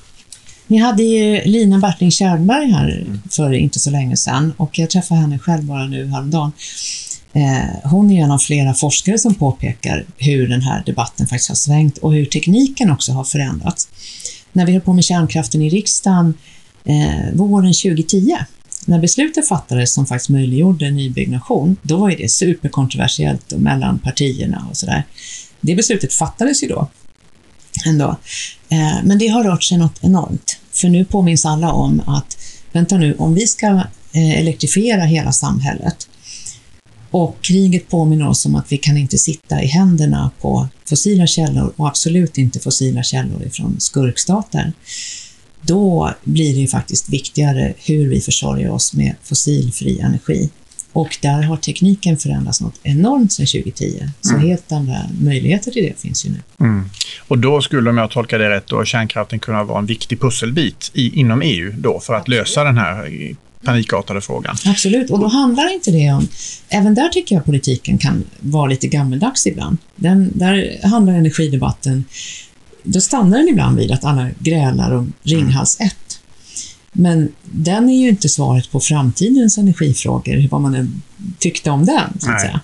Ni 0.67 0.79
hade 0.79 1.03
ju 1.03 1.43
Lina 1.45 1.79
Bartling 1.79 2.11
Kärnberg 2.11 2.71
här 2.71 3.07
för 3.31 3.53
inte 3.53 3.79
så 3.79 3.91
länge 3.91 4.17
sedan 4.17 4.53
och 4.57 4.79
jag 4.79 4.91
träffade 4.91 5.21
henne 5.21 5.39
själv 5.39 5.65
bara 5.65 5.87
nu 5.87 6.07
häromdagen. 6.07 6.53
Eh, 7.33 7.91
hon 7.91 8.11
är 8.11 8.25
en 8.25 8.31
av 8.31 8.39
flera 8.39 8.75
forskare 8.75 9.19
som 9.19 9.35
påpekar 9.35 10.05
hur 10.19 10.49
den 10.49 10.63
här 10.63 10.83
debatten 10.87 11.27
faktiskt 11.27 11.49
har 11.49 11.57
svängt 11.57 11.99
och 11.99 12.13
hur 12.15 12.25
tekniken 12.25 12.91
också 12.91 13.13
har 13.13 13.25
förändrats. 13.25 13.89
När 14.53 14.67
vi 14.67 14.73
höll 14.73 14.81
på 14.81 14.93
med 14.93 15.05
kärnkraften 15.05 15.63
i 15.63 15.69
riksdagen 15.69 16.35
eh, 16.85 17.35
våren 17.35 17.73
2010, 17.73 18.37
när 18.87 18.99
beslutet 18.99 19.49
fattades 19.49 19.95
som 19.95 20.07
faktiskt 20.07 20.29
möjliggjorde 20.29 20.91
nybyggnation, 20.91 21.77
då 21.83 21.97
var 21.97 22.11
det 22.11 22.31
superkontroversiellt 22.31 23.51
mellan 23.51 23.99
partierna 23.99 24.67
och 24.71 24.77
sådär. 24.77 25.05
Det 25.61 25.75
beslutet 25.75 26.13
fattades 26.13 26.63
ju 26.63 26.69
då 26.69 26.89
ändå. 27.87 28.17
Eh, 28.69 29.05
men 29.05 29.19
det 29.19 29.29
har 29.29 29.45
rört 29.45 29.63
sig 29.63 29.79
något 29.79 29.99
enormt, 30.01 30.59
för 30.73 30.89
nu 30.89 31.05
påminns 31.05 31.47
alla 31.47 31.73
om 31.73 32.01
att, 32.07 32.39
vänta 32.73 32.97
nu, 32.97 33.15
om 33.15 33.35
vi 33.35 33.47
ska 33.47 33.67
eh, 34.13 34.41
elektrifiera 34.41 35.05
hela 35.05 35.33
samhället, 35.33 36.09
och 37.11 37.37
kriget 37.41 37.89
påminner 37.89 38.29
oss 38.29 38.47
om 38.47 38.55
att 38.55 38.73
vi 38.73 38.79
kan 38.79 38.97
inte 38.97 39.19
sitta 39.19 39.63
i 39.63 39.67
händerna 39.67 40.31
på 40.41 40.69
fossila 40.85 41.27
källor 41.27 41.73
och 41.77 41.89
absolut 41.89 42.39
inte 42.39 42.61
fossila 42.61 43.03
källor 43.03 43.43
ifrån 43.43 43.77
skurkstater. 43.79 44.73
Då 45.63 46.15
blir 46.25 46.55
det 46.55 46.61
ju 46.61 46.67
faktiskt 46.67 47.09
viktigare 47.09 47.75
hur 47.79 48.09
vi 48.09 48.21
försörjer 48.21 48.71
oss 48.71 48.95
med 48.95 49.15
fossilfri 49.23 49.99
energi. 49.99 50.51
Och 50.93 51.19
där 51.23 51.43
har 51.43 51.57
tekniken 51.57 52.17
förändrats 52.17 52.61
något 52.61 52.81
enormt 52.83 53.33
sedan 53.33 53.47
2010. 53.47 54.09
Så 54.21 54.35
mm. 54.35 54.49
helt 54.49 54.73
andra 54.73 54.97
möjligheter 55.21 55.71
till 55.71 55.83
det 55.83 56.01
finns 56.01 56.27
ju 56.27 56.31
nu. 56.31 56.41
Mm. 56.61 56.91
Och 57.29 57.39
då 57.39 57.61
skulle, 57.61 57.91
om 57.91 57.99
jag 57.99 58.11
tolkar 58.11 58.39
det 58.39 58.51
rätt, 58.51 58.67
då, 58.67 58.85
kärnkraften 58.85 59.39
kunna 59.39 59.65
vara 59.65 59.79
en 59.79 59.87
viktig 59.87 60.21
pusselbit 60.21 60.91
i, 60.95 61.21
inom 61.21 61.43
EU 61.43 61.73
då 61.79 62.01
för 62.01 62.15
att 62.15 62.21
Absolut. 62.21 62.39
lösa 62.39 62.65
den 62.65 62.79
här 62.79 63.35
panikartade 63.65 64.21
frågan. 64.21 64.57
Absolut, 64.67 65.11
och 65.11 65.21
då 65.21 65.27
handlar 65.27 65.75
inte 65.75 65.91
det 65.91 66.13
om... 66.13 66.29
Även 66.69 66.95
där 66.95 67.09
tycker 67.09 67.35
jag 67.35 67.45
politiken 67.45 67.99
kan 67.99 68.25
vara 68.41 68.67
lite 68.67 68.87
gammeldags 68.87 69.47
ibland. 69.47 69.77
Den, 69.97 70.39
där 70.39 70.89
handlar 70.89 71.13
energidebatten... 71.13 72.05
Då 72.85 73.01
stannar 73.01 73.39
den 73.39 73.49
ibland 73.49 73.79
vid 73.79 73.93
att 73.93 74.05
alla 74.05 74.29
grälar 74.39 74.91
om 74.91 75.13
Ringhals 75.23 75.77
1. 75.81 75.95
Men 76.93 77.33
den 77.43 77.89
är 77.89 78.03
ju 78.03 78.09
inte 78.09 78.29
svaret 78.29 78.71
på 78.71 78.81
framtidens 78.81 79.59
energifrågor, 79.59 80.49
vad 80.51 80.61
man 80.61 80.75
än 80.75 81.03
tyckte 81.39 81.71
om 81.71 81.87
den, 81.87 82.19
så 82.21 82.31
att 82.31 82.41
säga. 82.41 82.61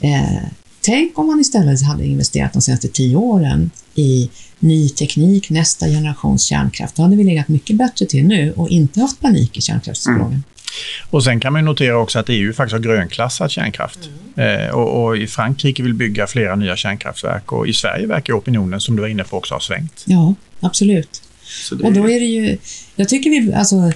Eh, 0.00 0.42
tänk 0.80 1.18
om 1.18 1.26
man 1.26 1.40
istället 1.40 1.82
hade 1.82 2.06
investerat 2.06 2.52
de 2.52 2.62
senaste 2.62 2.88
tio 2.88 3.16
åren 3.16 3.70
i 3.94 4.30
ny 4.58 4.88
teknik, 4.88 5.50
nästa 5.50 5.86
generations 5.86 6.42
kärnkraft. 6.42 6.96
Då 6.96 7.02
hade 7.02 7.16
vi 7.16 7.24
legat 7.24 7.48
mycket 7.48 7.76
bättre 7.76 8.06
till 8.06 8.24
nu 8.24 8.52
och 8.52 8.68
inte 8.68 9.00
haft 9.00 9.20
panik 9.20 9.56
i 9.56 9.60
kärnkraftsfrågan. 9.60 10.26
Mm. 10.26 10.42
Och 11.10 11.24
sen 11.24 11.40
kan 11.40 11.52
man 11.52 11.64
notera 11.64 11.98
också 11.98 12.18
att 12.18 12.28
EU 12.28 12.52
faktiskt 12.52 12.72
har 12.72 12.78
grönklassat 12.80 13.50
kärnkraft. 13.50 13.98
Mm. 14.36 14.60
Eh, 14.60 14.70
och, 14.70 15.04
och, 15.04 15.16
i 15.16 15.26
Frankrike 15.26 15.82
vill 15.82 15.94
bygga 15.94 16.26
flera 16.26 16.56
nya 16.56 16.76
kärnkraftverk 16.76 17.52
och 17.52 17.68
i 17.68 17.72
Sverige 17.72 18.06
verkar 18.06 18.38
opinionen, 18.38 18.80
som 18.80 18.96
du 18.96 19.02
var 19.02 19.08
inne 19.08 19.24
på, 19.24 19.36
också 19.36 19.54
ha 19.54 19.60
svängt. 19.60 20.02
Ja, 20.04 20.34
absolut. 20.60 21.22
Det... 21.70 21.84
Och 21.84 21.92
då 21.92 22.10
är 22.10 22.20
det 22.20 22.26
ju, 22.26 22.58
jag 22.96 23.08
tycker 23.08 23.30
vi, 23.30 23.54
alltså, 23.54 23.92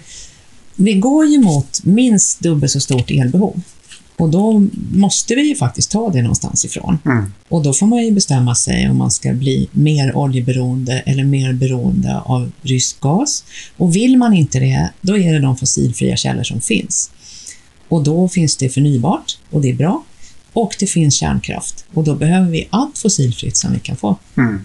vi 0.75 0.95
går 0.95 1.27
ju 1.27 1.39
mot 1.39 1.85
minst 1.85 2.41
dubbelt 2.41 2.73
så 2.73 2.81
stort 2.81 3.11
elbehov. 3.11 3.63
Och 4.17 4.31
då 4.31 4.67
måste 4.93 5.35
vi 5.35 5.49
ju 5.49 5.55
faktiskt 5.55 5.91
ta 5.91 6.11
det 6.11 6.23
någonstans 6.23 6.65
ifrån. 6.65 6.99
Mm. 7.05 7.33
Och 7.49 7.63
då 7.63 7.73
får 7.73 7.87
man 7.87 8.05
ju 8.05 8.11
bestämma 8.11 8.55
sig 8.55 8.91
om 8.91 8.99
man 8.99 9.11
ska 9.11 9.33
bli 9.33 9.69
mer 9.73 10.17
oljeberoende 10.17 11.03
eller 11.07 11.25
mer 11.25 11.53
beroende 11.53 12.21
av 12.21 12.53
rysk 12.63 13.01
gas. 13.01 13.45
Och 13.77 13.97
vill 13.97 14.17
man 14.17 14.35
inte 14.35 14.59
det, 14.59 14.91
då 15.01 15.19
är 15.19 15.33
det 15.33 15.39
de 15.39 15.57
fossilfria 15.57 16.17
källor 16.17 16.43
som 16.43 16.61
finns. 16.61 17.11
Och 17.89 18.05
då 18.05 18.29
finns 18.29 18.57
det 18.57 18.69
förnybart 18.69 19.39
och 19.51 19.61
det 19.61 19.71
är 19.71 19.75
bra. 19.75 20.05
Och 20.53 20.77
det 20.79 20.87
finns 20.87 21.15
kärnkraft 21.15 21.85
och 21.95 22.05
då 22.05 22.15
behöver 22.15 22.51
vi 22.51 22.69
allt 22.71 22.99
fossilfritt 22.99 23.57
som 23.57 23.73
vi 23.73 23.79
kan 23.79 23.97
få. 23.97 24.17
Mm. 24.37 24.65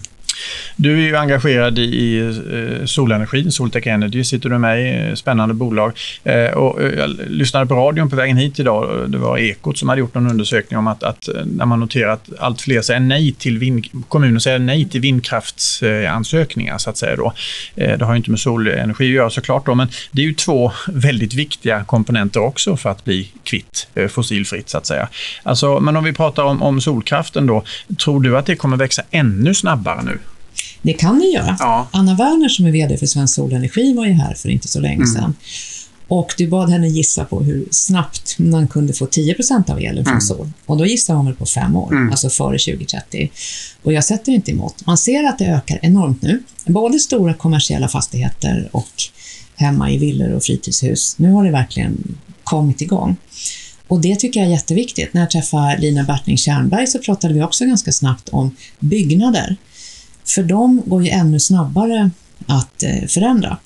Du 0.75 0.93
är 0.93 1.07
ju 1.07 1.15
engagerad 1.15 1.79
i 1.79 2.19
eh, 2.19 2.86
solenergi, 2.86 3.51
Soltech 3.51 3.88
Energy 3.88 4.24
sitter 4.24 4.50
du 4.50 4.57
med 4.57 4.81
i, 4.81 5.09
eh, 5.09 5.15
spännande 5.15 5.53
bolag. 5.53 5.98
Eh, 6.24 6.51
och 6.51 6.81
eh, 6.81 7.00
jag 7.00 7.09
lyssnade 7.27 7.65
på 7.65 7.75
radion 7.75 8.09
på 8.09 8.15
vägen 8.15 8.38
hit 8.38 8.59
idag, 8.59 9.12
det 9.12 9.17
var 9.17 9.38
Ekot 9.38 9.77
som 9.77 9.89
hade 9.89 10.00
gjort 10.00 10.15
en 10.15 10.29
undersökning 10.29 10.79
om 10.79 10.88
att, 10.88 11.03
att 11.03 11.27
eh, 11.27 11.45
när 11.45 11.65
man 11.65 11.79
noterar 11.79 12.13
att 12.13 12.29
allt 12.39 12.62
fler 12.62 12.81
säger 12.81 13.00
nej 13.00 13.31
till 13.31 13.57
vind, 13.57 13.86
kommuner 14.07 14.39
säger 14.39 14.59
nej 14.59 14.89
till 14.89 15.01
vindkraftsansökningar 15.01 16.77
så 16.77 16.89
att 16.89 16.98
säga 16.98 17.15
då. 17.15 17.33
Det 17.75 18.01
har 18.01 18.13
ju 18.13 18.17
inte 18.17 18.31
med 18.31 18.39
solenergi 18.39 19.05
att 19.05 19.15
göra 19.15 19.29
såklart 19.29 19.65
då, 19.65 19.75
men 19.75 19.88
det 20.12 20.21
är 20.21 20.25
ju 20.25 20.33
två 20.33 20.71
väldigt 20.88 21.33
viktiga 21.33 21.83
komponenter 21.83 22.39
också 22.39 22.77
för 22.77 22.89
att 22.89 23.05
bli 23.05 23.31
kvitt 23.43 23.88
fossilfritt 24.09 24.69
så 24.69 24.77
att 24.77 24.86
säga. 24.86 25.07
Alltså, 25.43 25.79
men 25.79 25.95
om 25.98 26.03
vi 26.03 26.13
pratar 26.13 26.43
om, 26.43 26.62
om 26.62 26.81
solkraften 26.81 27.48
då, 27.48 27.63
tror 28.03 28.21
du 28.21 28.38
att 28.38 28.45
det 28.45 28.55
kommer 28.55 28.77
växa 28.77 29.01
ännu 29.12 29.53
snabbare 29.53 30.01
nu? 30.03 30.19
Det 30.81 30.93
kan 30.93 31.19
det 31.19 31.25
göra. 31.25 31.55
Ja. 31.59 31.88
Anna 31.91 32.15
Werner 32.15 32.50
som 32.50 32.65
är 32.65 32.71
VD 32.71 32.98
för 32.98 33.05
Svensk 33.05 33.36
Solenergi 33.36 33.93
var 33.93 34.05
ju 34.05 34.12
här 34.12 34.33
för 34.33 34.50
inte 34.50 34.67
så 34.67 34.79
länge 34.79 34.95
mm. 34.95 35.07
sedan. 35.07 35.36
Och 36.07 36.33
du 36.38 36.48
bad 36.48 36.69
henne 36.69 36.88
gissa 36.88 37.25
på 37.25 37.43
hur 37.43 37.67
snabbt 37.71 38.39
man 38.39 38.67
kunde 38.67 38.93
få 38.93 39.05
10% 39.05 39.71
av 39.71 39.79
elen 39.79 40.05
från 40.05 40.13
mm. 40.13 40.21
sol. 40.21 40.50
Och 40.65 40.77
då 40.77 40.86
gissade 40.86 41.17
hon 41.17 41.25
väl 41.25 41.36
på 41.36 41.45
fem 41.45 41.75
år, 41.75 41.91
mm. 41.91 42.09
alltså 42.09 42.29
före 42.29 42.57
2030. 42.57 43.31
Och 43.83 43.93
jag 43.93 44.03
sätter 44.03 44.31
inte 44.31 44.51
emot. 44.51 44.86
Man 44.86 44.98
ser 44.98 45.24
att 45.24 45.38
det 45.39 45.45
ökar 45.45 45.79
enormt 45.81 46.21
nu. 46.21 46.43
Både 46.65 47.00
stora 47.00 47.33
kommersiella 47.33 47.88
fastigheter 47.88 48.69
och 48.71 48.91
hemma 49.55 49.91
i 49.91 49.98
villor 49.98 50.31
och 50.31 50.43
fritidshus. 50.43 51.15
Nu 51.17 51.31
har 51.31 51.43
det 51.43 51.51
verkligen 51.51 52.17
kommit 52.43 52.81
igång. 52.81 53.15
Och 53.88 54.01
det 54.01 54.15
tycker 54.15 54.39
jag 54.39 54.48
är 54.48 54.51
jätteviktigt. 54.51 55.13
När 55.13 55.21
jag 55.21 55.31
träffade 55.31 55.77
Lina 55.77 56.03
Bertning 56.03 56.38
Tjärnberg 56.38 56.88
så 56.88 57.00
pratade 57.00 57.33
vi 57.33 57.43
också 57.43 57.65
ganska 57.65 57.91
snabbt 57.91 58.29
om 58.29 58.55
byggnader. 58.79 59.55
För 60.36 60.43
de 60.43 60.81
går 60.86 61.03
ju 61.03 61.09
ännu 61.09 61.39
snabbare 61.39 62.12
att 62.48 62.83
eh, 62.83 63.07
förändra. 63.07 63.57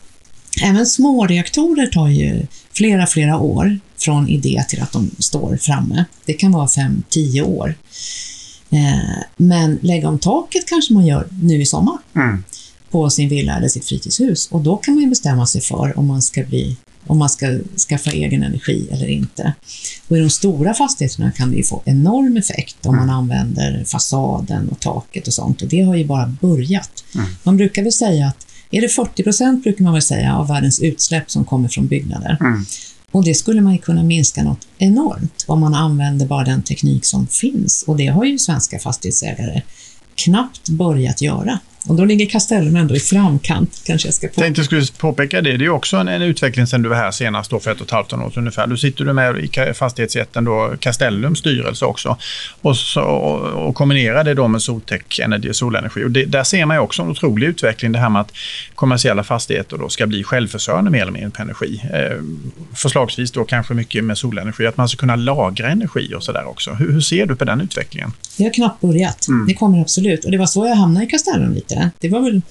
Även 0.64 0.86
små 0.86 1.28
reaktorer 1.28 1.88
tar 1.88 2.08
ju 2.08 2.48
flera, 2.74 3.08
flera 3.08 3.38
år 3.38 3.80
från 3.98 4.30
idé 4.30 4.64
till 4.70 4.82
att 4.82 4.92
de 4.92 5.12
står 5.20 5.58
framme. 5.58 6.06
Det 6.26 6.34
kan 6.34 6.52
vara 6.52 6.68
5-10 6.68 7.42
år. 7.42 7.76
Eh, 8.70 9.24
men 9.38 9.80
lägga 9.82 10.08
om 10.08 10.20
taket 10.20 10.66
kanske 10.66 10.94
man 10.94 11.06
gör 11.06 11.28
nu 11.42 11.62
i 11.62 11.66
sommar 11.66 11.98
mm. 12.16 12.44
på 12.90 13.10
sin 13.10 13.30
villa 13.30 13.58
eller 13.58 13.68
sitt 13.68 13.86
fritidshus 13.86 14.48
och 14.52 14.62
då 14.62 14.78
kan 14.78 14.96
man 14.96 15.10
bestämma 15.10 15.48
sig 15.48 15.62
för 15.62 16.00
om 16.00 16.08
man 16.08 16.22
ska 16.22 16.44
bli 16.44 16.78
om 17.08 17.18
man 17.18 17.30
ska 17.30 17.60
skaffa 17.90 18.12
egen 18.12 18.44
energi 18.44 18.88
eller 18.92 19.08
inte. 19.08 19.54
Och 20.08 20.18
I 20.18 20.20
de 20.20 20.30
stora 20.30 20.74
fastigheterna 20.74 21.32
kan 21.32 21.52
det 21.52 21.64
få 21.64 21.82
enorm 21.86 22.38
effekt 22.38 22.86
om 22.86 22.96
man 22.96 23.04
mm. 23.04 23.16
använder 23.16 23.84
fasaden 23.86 24.70
och 24.70 24.80
taket 24.80 25.28
och 25.28 25.34
sånt 25.34 25.62
och 25.62 25.68
det 25.68 25.82
har 25.82 25.96
ju 25.96 26.06
bara 26.06 26.34
börjat. 26.42 27.04
Mm. 27.16 27.28
Man 27.44 27.58
brukar 27.58 27.84
väl 27.84 27.94
säga 27.94 28.28
att 28.28 28.48
är 28.72 28.82
det 28.82 28.90
40 28.90 29.24
procent 29.24 29.64
brukar 29.64 29.84
man 29.84 29.94
väl 29.94 30.02
säga 30.02 30.36
av 30.36 30.48
världens 30.48 30.80
utsläpp 30.80 31.32
som 31.32 31.46
kommer 31.46 31.70
från 31.70 31.88
byggnader. 31.88 32.38
Mm. 32.40 32.66
Och 33.12 33.24
det 33.24 33.34
skulle 33.34 33.62
man 33.62 33.74
ju 33.74 33.80
kunna 33.80 34.04
minska 34.04 34.44
något 34.44 34.68
enormt 34.78 35.46
om 35.48 35.60
man 35.60 35.74
använder 35.74 36.26
bara 36.26 36.44
den 36.44 36.64
teknik 36.64 37.06
som 37.06 37.28
finns 37.28 37.84
och 37.88 37.98
det 37.98 38.08
har 38.08 38.26
ju 38.26 38.40
svenska 38.40 38.80
fastighetsägare 38.80 39.62
knappt 40.16 40.70
börjat 40.70 41.22
göra. 41.22 41.60
Och 41.88 41.96
då 41.96 42.06
ligger 42.06 42.26
Castellum 42.26 42.76
ändå 42.76 42.96
i 42.96 43.00
framkant, 43.00 43.82
kanske 43.86 44.08
jag 44.08 44.14
ska 44.14 44.28
på. 44.28 44.34
Tänkte 44.34 44.60
jag 44.60 44.66
skulle 44.66 44.86
påpeka 44.98 45.42
det. 45.42 45.58
Det 45.58 45.66
är 45.66 45.70
också 45.70 45.98
en, 45.98 46.08
en 46.08 46.22
utveckling 46.22 46.68
sedan 46.68 46.82
du 46.82 46.90
var 46.90 46.96
här 46.96 47.12
senast 47.12 47.52
då 47.52 47.60
för 47.60 47.72
ett 47.72 47.82
och 47.82 47.86
ett 47.86 47.92
halvt 47.92 48.14
år 48.14 48.32
ungefär. 48.36 48.68
Du 48.68 48.78
sitter 48.78 49.06
du 49.06 49.14
med 49.14 49.38
i 49.38 49.74
fastighetsjätten 49.74 50.44
då 50.44 50.74
Castellums 50.80 51.40
styrelse 51.40 51.86
också 51.86 52.18
och, 52.62 52.78
så, 52.78 53.02
och, 53.02 53.68
och 53.68 53.76
kombinerar 53.76 54.24
det 54.24 54.34
då 54.34 54.48
med 54.48 54.62
Soltech 54.62 55.20
Energy, 55.20 55.54
solenergi. 55.54 56.04
Och 56.04 56.12
det, 56.12 56.26
där 56.26 56.44
ser 56.44 56.66
man 56.66 56.78
också 56.78 57.02
en 57.02 57.10
otrolig 57.10 57.48
utveckling, 57.48 57.92
det 57.92 58.00
här 58.00 58.10
med 58.10 58.22
att 58.22 58.32
kommersiella 58.76 59.24
fastigheter 59.24 59.78
då 59.78 59.90
ska 59.90 60.08
bli 60.08 60.24
självförsörjande 60.24 60.92
mer 60.92 61.02
eller 61.02 61.12
mindre 61.12 61.30
på 61.30 61.42
energi. 61.42 61.82
Eh, 61.94 62.24
förslagsvis 62.74 63.32
då 63.32 63.44
kanske 63.46 63.74
mycket 63.74 64.04
med 64.04 64.18
solenergi, 64.18 64.68
att 64.68 64.78
man 64.78 64.90
ska 64.90 64.98
kunna 64.98 65.16
lagra 65.16 65.70
energi 65.70 66.14
och 66.16 66.24
sådär 66.24 66.48
också. 66.48 66.72
Hur, 66.72 66.92
hur, 66.92 67.02
ser 67.02 67.26
du 67.26 67.36
på 67.36 67.46
den 67.46 67.62
utvecklingen? 67.62 68.12
Det 68.38 68.44
har 68.44 68.54
knappt 68.54 68.82
börjat. 68.82 69.28
Mm. 69.28 69.48
Det 69.48 69.54
kommer 69.54 69.82
absolut. 69.82 70.26
Och 70.26 70.32
det 70.32 70.38
var 70.38 70.46
så 70.46 70.66
jag 70.66 70.76
hamnade 70.76 71.06
i 71.06 71.10
Castellum 71.10 71.54
lite 71.54 71.73
inte. 71.74 71.92
Det 72.00 72.10
var 72.10 72.22
väl, 72.22 72.42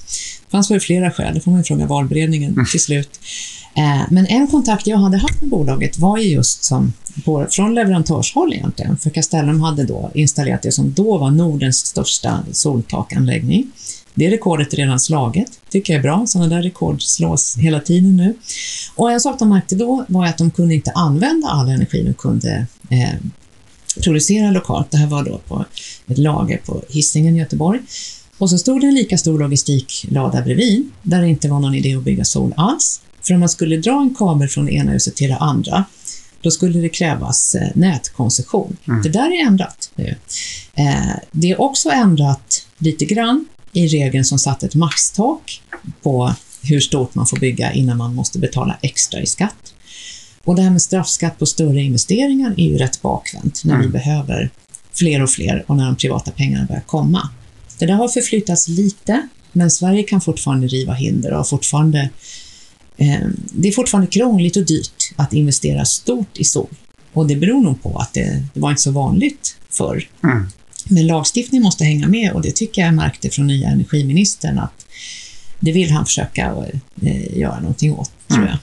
fanns 0.51 0.71
väl 0.71 0.81
flera 0.81 1.11
skäl, 1.11 1.35
det 1.35 1.41
får 1.41 1.51
man 1.51 1.65
fråga 1.65 1.87
valberedningen 1.87 2.53
mm. 2.53 2.67
till 2.67 2.81
slut. 2.81 3.21
Eh, 3.75 4.03
men 4.11 4.27
en 4.27 4.47
kontakt 4.47 4.87
jag 4.87 4.99
hade 4.99 5.19
haft 5.19 5.41
med 5.41 5.51
bolaget 5.51 5.99
var 5.99 6.19
ju 6.19 6.29
just 6.29 6.65
som 6.65 6.93
på, 7.25 7.47
från 7.51 7.75
leverantörshåll 7.75 8.53
egentligen, 8.53 8.97
för 8.97 9.11
Castellum 9.11 9.61
hade 9.61 9.85
då 9.85 10.11
installerat 10.15 10.63
det 10.63 10.73
som 10.73 10.93
då 10.93 11.19
var 11.19 11.31
Nordens 11.31 11.87
största 11.87 12.45
soltakanläggning. 12.53 13.71
Det 14.15 14.31
rekordet 14.31 14.73
är 14.73 14.77
redan 14.77 15.01
slaget, 15.01 15.61
tycker 15.71 15.93
jag 15.93 15.99
är 15.99 16.03
bra. 16.03 16.27
Sådana 16.27 16.55
där 16.57 16.63
rekord 16.63 17.03
slås 17.03 17.57
hela 17.57 17.81
tiden 17.81 18.17
nu. 18.17 18.35
Och 18.95 19.13
en 19.13 19.21
sak 19.21 19.39
de 19.39 19.49
märkte 19.49 19.75
då 19.75 20.05
var 20.09 20.27
att 20.27 20.39
de 20.39 20.51
kunde 20.51 20.75
inte 20.75 20.91
använda 20.91 21.49
all 21.49 21.69
energi 21.69 22.03
de 22.03 22.15
kunde 22.15 22.67
eh, 22.91 23.15
producera 24.05 24.51
lokalt. 24.51 24.91
Det 24.91 24.97
här 24.97 25.07
var 25.07 25.25
då 25.25 25.39
på 25.49 25.65
ett 26.07 26.19
lager 26.19 26.57
på 26.57 26.83
Hisingen 26.89 27.37
i 27.37 27.39
Göteborg. 27.39 27.81
Och 28.43 28.51
så 28.51 28.59
stod 28.59 28.81
det 28.81 28.87
en 28.87 28.95
lika 28.95 29.19
stor 29.19 29.39
logistiklada 29.39 30.43
bredvid, 30.43 30.91
där 31.03 31.21
det 31.21 31.29
inte 31.29 31.49
var 31.49 31.61
någon 31.61 31.75
idé 31.75 31.95
att 31.95 32.03
bygga 32.03 32.25
sol 32.25 32.55
alls. 32.57 33.01
För 33.21 33.35
om 33.35 33.41
man 33.41 33.49
skulle 33.49 33.77
dra 33.77 34.01
en 34.01 34.15
kabel 34.15 34.49
från 34.49 34.67
det 34.67 34.73
ena 34.73 34.93
huset 34.93 35.17
till 35.17 35.31
det 35.31 35.37
andra, 35.37 35.85
då 36.41 36.51
skulle 36.51 36.81
det 36.81 36.89
krävas 36.89 37.55
eh, 37.55 37.69
nätkoncession. 37.75 38.77
Mm. 38.89 39.03
Det 39.03 39.09
där 39.09 39.41
är 39.41 39.47
ändrat 39.47 39.91
nu. 39.95 40.17
Eh, 40.75 41.17
det 41.31 41.51
är 41.51 41.61
också 41.61 41.91
ändrat 41.91 42.67
lite 42.79 43.05
grann 43.05 43.47
i 43.73 43.87
regeln 43.87 44.25
som 44.25 44.39
satte 44.39 44.67
ett 44.67 44.75
maxtak 44.75 45.63
på 46.03 46.35
hur 46.63 46.81
stort 46.81 47.15
man 47.15 47.27
får 47.27 47.37
bygga 47.37 47.73
innan 47.73 47.97
man 47.97 48.15
måste 48.15 48.39
betala 48.39 48.77
extra 48.83 49.21
i 49.21 49.27
skatt. 49.27 49.75
Och 50.45 50.57
det 50.57 50.63
här 50.63 50.71
med 50.71 50.83
straffskatt 50.83 51.39
på 51.39 51.47
större 51.47 51.83
investeringar 51.83 52.55
är 52.57 52.67
ju 52.67 52.79
rätt 52.79 53.03
bakvänt 53.03 53.65
när 53.65 53.75
mm. 53.75 53.87
vi 53.87 53.93
behöver 53.93 54.51
fler 54.93 55.23
och 55.23 55.31
fler 55.31 55.65
och 55.67 55.77
när 55.77 55.87
de 55.87 55.97
privata 55.97 56.31
pengarna 56.31 56.67
börjar 56.67 56.83
komma. 56.87 57.29
Det 57.79 57.87
där 57.87 57.95
har 57.95 58.09
förflyttats 58.09 58.69
lite, 58.69 59.29
men 59.53 59.71
Sverige 59.71 60.03
kan 60.03 60.21
fortfarande 60.21 60.67
riva 60.67 60.93
hinder 60.93 61.33
och 61.33 61.49
fortfarande 61.49 62.11
eh, 62.97 63.21
det 63.53 63.69
är 63.69 63.73
fortfarande 63.73 64.11
krångligt 64.11 64.57
och 64.57 64.67
dyrt 64.67 65.13
att 65.17 65.33
investera 65.33 65.85
stort 65.85 66.39
i 66.39 66.45
sol. 66.45 66.69
Och 67.13 67.27
det 67.27 67.37
beror 67.37 67.63
nog 67.63 67.83
på 67.83 67.99
att 67.99 68.15
det, 68.15 68.43
det 68.55 68.61
var 68.61 68.71
inte 68.71 68.83
så 68.83 68.91
vanligt 68.91 69.57
förr. 69.71 70.09
Mm. 70.25 70.47
Men 70.85 71.07
lagstiftningen 71.07 71.63
måste 71.63 71.85
hänga 71.85 72.09
med 72.09 72.33
och 72.33 72.43
det 72.43 72.51
tycker 72.51 72.83
jag 72.83 72.95
märkte 72.95 73.31
från 73.31 73.47
nya 73.47 73.69
energiministern 73.69 74.59
att 74.59 74.87
det 75.61 75.73
vill 75.73 75.91
han 75.91 76.07
försöka 76.07 76.55
eh, 77.03 77.39
göra 77.39 77.61
någonting 77.61 77.93
åt, 77.93 78.11
mm. 78.29 78.41
tror 78.43 78.49
jag. 78.49 78.59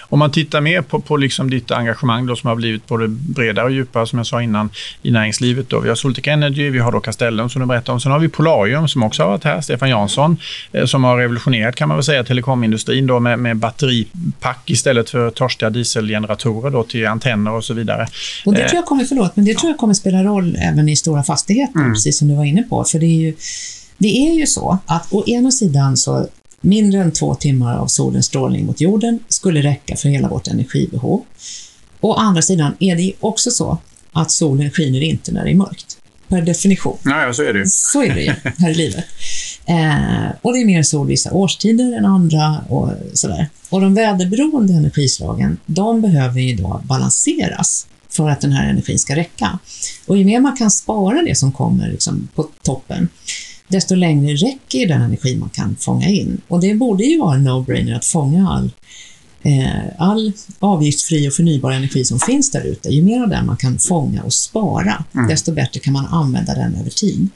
Om 0.00 0.18
man 0.18 0.30
tittar 0.30 0.60
mer 0.60 0.82
på, 0.82 1.00
på 1.00 1.16
liksom 1.16 1.50
ditt 1.50 1.70
engagemang 1.70 2.26
då, 2.26 2.36
som 2.36 2.48
har 2.48 2.56
blivit 2.56 2.86
både 2.86 3.08
bredare 3.08 3.64
och 3.64 3.72
djupare, 3.72 4.06
som 4.06 4.18
jag 4.18 4.26
sa 4.26 4.42
innan, 4.42 4.70
i 5.02 5.10
näringslivet. 5.10 5.68
Då. 5.68 5.80
Vi 5.80 5.88
har 5.88 5.96
Soltech 5.96 6.28
Energy, 6.28 6.70
vi 6.70 6.78
har 6.78 6.92
då 6.92 7.00
Castellum 7.00 7.50
som 7.50 7.60
du 7.60 7.66
berättade 7.66 7.92
om. 7.92 8.00
Sen 8.00 8.12
har 8.12 8.18
vi 8.18 8.28
Polarium 8.28 8.88
som 8.88 9.02
också 9.02 9.22
har 9.22 9.30
varit 9.30 9.44
här, 9.44 9.60
Stefan 9.60 9.88
Jansson, 9.88 10.36
eh, 10.72 10.84
som 10.84 11.04
har 11.04 11.16
revolutionerat 11.18 11.76
kan 11.76 11.88
man 11.88 11.96
väl 11.96 12.04
säga 12.04 12.24
telekomindustrin 12.24 13.06
då, 13.06 13.20
med, 13.20 13.38
med 13.38 13.56
batteripack 13.56 14.70
istället 14.70 15.10
för 15.10 15.30
torstiga 15.30 15.70
dieselgeneratorer 15.70 16.70
då, 16.70 16.84
till 16.84 17.06
antenner 17.06 17.52
och 17.52 17.64
så 17.64 17.74
vidare. 17.74 18.08
Och 18.46 18.54
det 18.54 18.68
tror 18.68 18.76
jag 18.76 18.86
kommer, 18.86 19.04
förlåt, 19.04 19.36
men 19.36 19.44
det 19.44 19.54
tror 19.54 19.70
jag 19.70 19.78
kommer 19.78 19.94
spela 19.94 20.24
roll 20.24 20.56
även 20.60 20.88
i 20.88 20.96
stora 20.96 21.22
fastigheter, 21.22 21.78
mm. 21.78 21.92
precis 21.92 22.18
som 22.18 22.28
du 22.28 22.34
var 22.34 22.44
inne 22.44 22.62
på. 22.62 22.84
För 22.84 22.98
det 22.98 23.06
är 23.06 23.20
ju 23.20 23.34
det 23.98 24.28
är 24.28 24.32
ju 24.32 24.46
så 24.46 24.78
att 24.86 25.12
å 25.12 25.24
ena 25.26 25.50
sidan 25.50 25.96
så 25.96 26.28
Mindre 26.60 27.00
än 27.00 27.12
två 27.12 27.34
timmar 27.34 27.76
av 27.76 27.86
solens 27.86 28.26
strålning 28.26 28.66
mot 28.66 28.80
jorden 28.80 29.18
skulle 29.28 29.62
räcka 29.62 29.96
för 29.96 30.08
hela 30.08 30.28
vårt 30.28 30.48
energibehov. 30.48 31.24
Å 32.00 32.14
andra 32.14 32.42
sidan 32.42 32.74
är 32.78 32.96
det 32.96 33.12
också 33.20 33.50
så 33.50 33.78
att 34.12 34.30
solen 34.30 34.70
skiner 34.70 35.00
inte 35.00 35.32
när 35.32 35.44
det 35.44 35.50
är 35.50 35.54
mörkt. 35.54 35.98
Per 36.28 36.42
definition. 36.42 36.96
Ja, 37.04 37.32
så 37.32 37.42
är 37.42 37.52
det 37.52 37.58
ju. 37.58 37.66
Så 37.66 38.02
är 38.02 38.14
det 38.14 38.22
ju 38.22 38.32
här 38.58 38.70
i 38.70 38.74
livet. 38.74 39.04
Eh, 39.66 40.30
och 40.42 40.52
det 40.52 40.60
är 40.60 40.64
mer 40.64 40.82
sol 40.82 41.06
vissa 41.06 41.32
årstider 41.32 41.96
än 41.96 42.04
andra 42.04 42.60
och 42.68 42.90
sådär. 43.12 43.48
Och 43.70 43.80
de 43.80 43.94
väderberoende 43.94 44.74
energislagen, 44.74 45.58
de 45.66 46.00
behöver 46.00 46.40
ju 46.40 46.56
då 46.56 46.80
balanseras 46.84 47.86
för 48.08 48.28
att 48.28 48.40
den 48.40 48.52
här 48.52 48.70
energin 48.70 48.98
ska 48.98 49.16
räcka. 49.16 49.58
Och 50.06 50.16
ju 50.16 50.24
mer 50.24 50.40
man 50.40 50.56
kan 50.56 50.70
spara 50.70 51.22
det 51.22 51.34
som 51.34 51.52
kommer 51.52 51.88
liksom 51.88 52.28
på 52.34 52.48
toppen, 52.62 53.08
desto 53.68 53.94
längre 53.94 54.34
räcker 54.34 54.88
den 54.88 55.02
energi 55.02 55.36
man 55.36 55.48
kan 55.48 55.76
fånga 55.76 56.08
in. 56.08 56.40
Och 56.48 56.60
det 56.60 56.74
borde 56.74 57.04
ju 57.04 57.18
vara 57.18 57.34
en 57.34 57.48
no-brainer 57.48 57.96
att 57.96 58.04
fånga 58.04 58.48
all, 58.48 58.70
eh, 59.42 59.82
all 59.98 60.32
avgiftsfri 60.58 61.28
och 61.28 61.32
förnybar 61.32 61.72
energi 61.72 62.04
som 62.04 62.18
finns 62.18 62.50
där 62.50 62.64
ute. 62.64 62.88
Ju 62.88 63.02
mer 63.02 63.22
av 63.22 63.28
den 63.28 63.46
man 63.46 63.56
kan 63.56 63.78
fånga 63.78 64.22
och 64.22 64.32
spara, 64.32 65.04
mm. 65.14 65.28
desto 65.28 65.52
bättre 65.52 65.80
kan 65.80 65.92
man 65.92 66.06
använda 66.06 66.54
den 66.54 66.74
över 66.74 66.90
tid. 66.90 67.28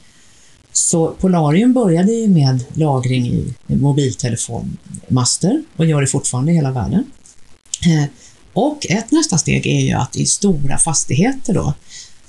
Så 0.71 1.07
Polarium 1.07 1.73
började 1.73 2.11
ju 2.11 2.27
med 2.27 2.63
lagring 2.73 3.27
i 3.27 3.53
mobiltelefonmaster 3.67 5.63
och 5.75 5.85
gör 5.85 6.01
det 6.01 6.07
fortfarande 6.07 6.51
i 6.51 6.55
hela 6.55 6.71
världen. 6.71 7.03
Eh, 7.85 8.05
och 8.53 8.85
ett 8.89 9.11
nästa 9.11 9.37
steg 9.37 9.67
är 9.67 9.79
ju 9.79 9.93
att 9.93 10.15
i 10.15 10.25
stora 10.25 10.77
fastigheter 10.77 11.53
då 11.53 11.73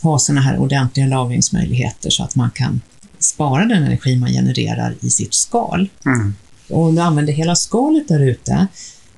ha 0.03 0.19
sådana 0.19 0.41
här 0.41 0.59
ordentliga 0.59 1.07
lagringsmöjligheter 1.07 2.11
så 2.11 2.23
att 2.23 2.35
man 2.35 2.51
kan 2.51 2.81
spara 3.25 3.65
den 3.65 3.83
energi 3.83 4.17
man 4.17 4.33
genererar 4.33 4.95
i 5.01 5.11
sitt 5.11 5.35
skal. 5.35 5.89
Mm. 6.07 6.35
Och 6.69 6.83
om 6.83 6.95
du 6.95 7.01
använder 7.03 7.33
hela 7.33 7.57
skalet 7.57 8.09
där 8.09 8.21
ute, 8.21 8.67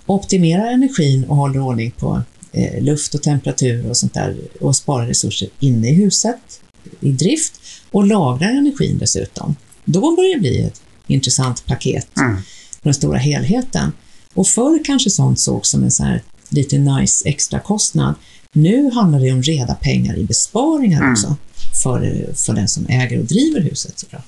optimerar 0.06 0.66
energin 0.66 1.24
och 1.24 1.36
håller 1.36 1.60
ordning 1.60 1.90
på 1.90 2.22
eh, 2.52 2.82
luft 2.82 3.14
och 3.14 3.22
temperatur 3.22 3.88
och 3.90 3.96
sånt 3.96 4.14
där 4.14 4.36
och 4.60 4.76
sparar 4.76 5.06
resurser 5.06 5.48
inne 5.60 5.88
i 5.88 5.94
huset, 5.94 6.60
i 7.00 7.12
drift 7.12 7.60
och 7.90 8.06
lagrar 8.06 8.48
energin 8.48 8.98
dessutom. 8.98 9.56
Då 9.84 10.16
börjar 10.16 10.34
det 10.34 10.40
bli 10.40 10.62
ett 10.62 10.82
intressant 11.06 11.66
paket 11.66 12.08
Mm. 12.16 12.36
på 12.82 12.88
den 12.88 12.94
stora 12.94 13.18
helheten. 13.18 13.92
Och 14.34 14.46
förr 14.46 14.84
kanske 14.84 15.10
sånt 15.10 15.40
såg 15.40 15.66
som 15.66 15.84
en 15.84 15.90
så 15.90 16.02
här 16.02 16.22
lite 16.48 16.78
nice 16.78 17.28
extra 17.28 17.60
kostnad. 17.60 18.14
Nu 18.56 18.90
handlar 18.90 19.20
det 19.20 19.32
om 19.32 19.42
reda 19.42 19.74
pengar 19.74 20.18
i 20.18 20.24
besparingar 20.24 21.00
Mm. 21.00 21.12
också 21.12 21.36
för, 21.82 22.26
för 22.34 22.52
den 22.52 22.68
som 22.68 22.86
äger 22.88 23.18
och 23.18 23.24
driver 23.24 23.60
huset. 23.60 23.98
såklart. 23.98 24.22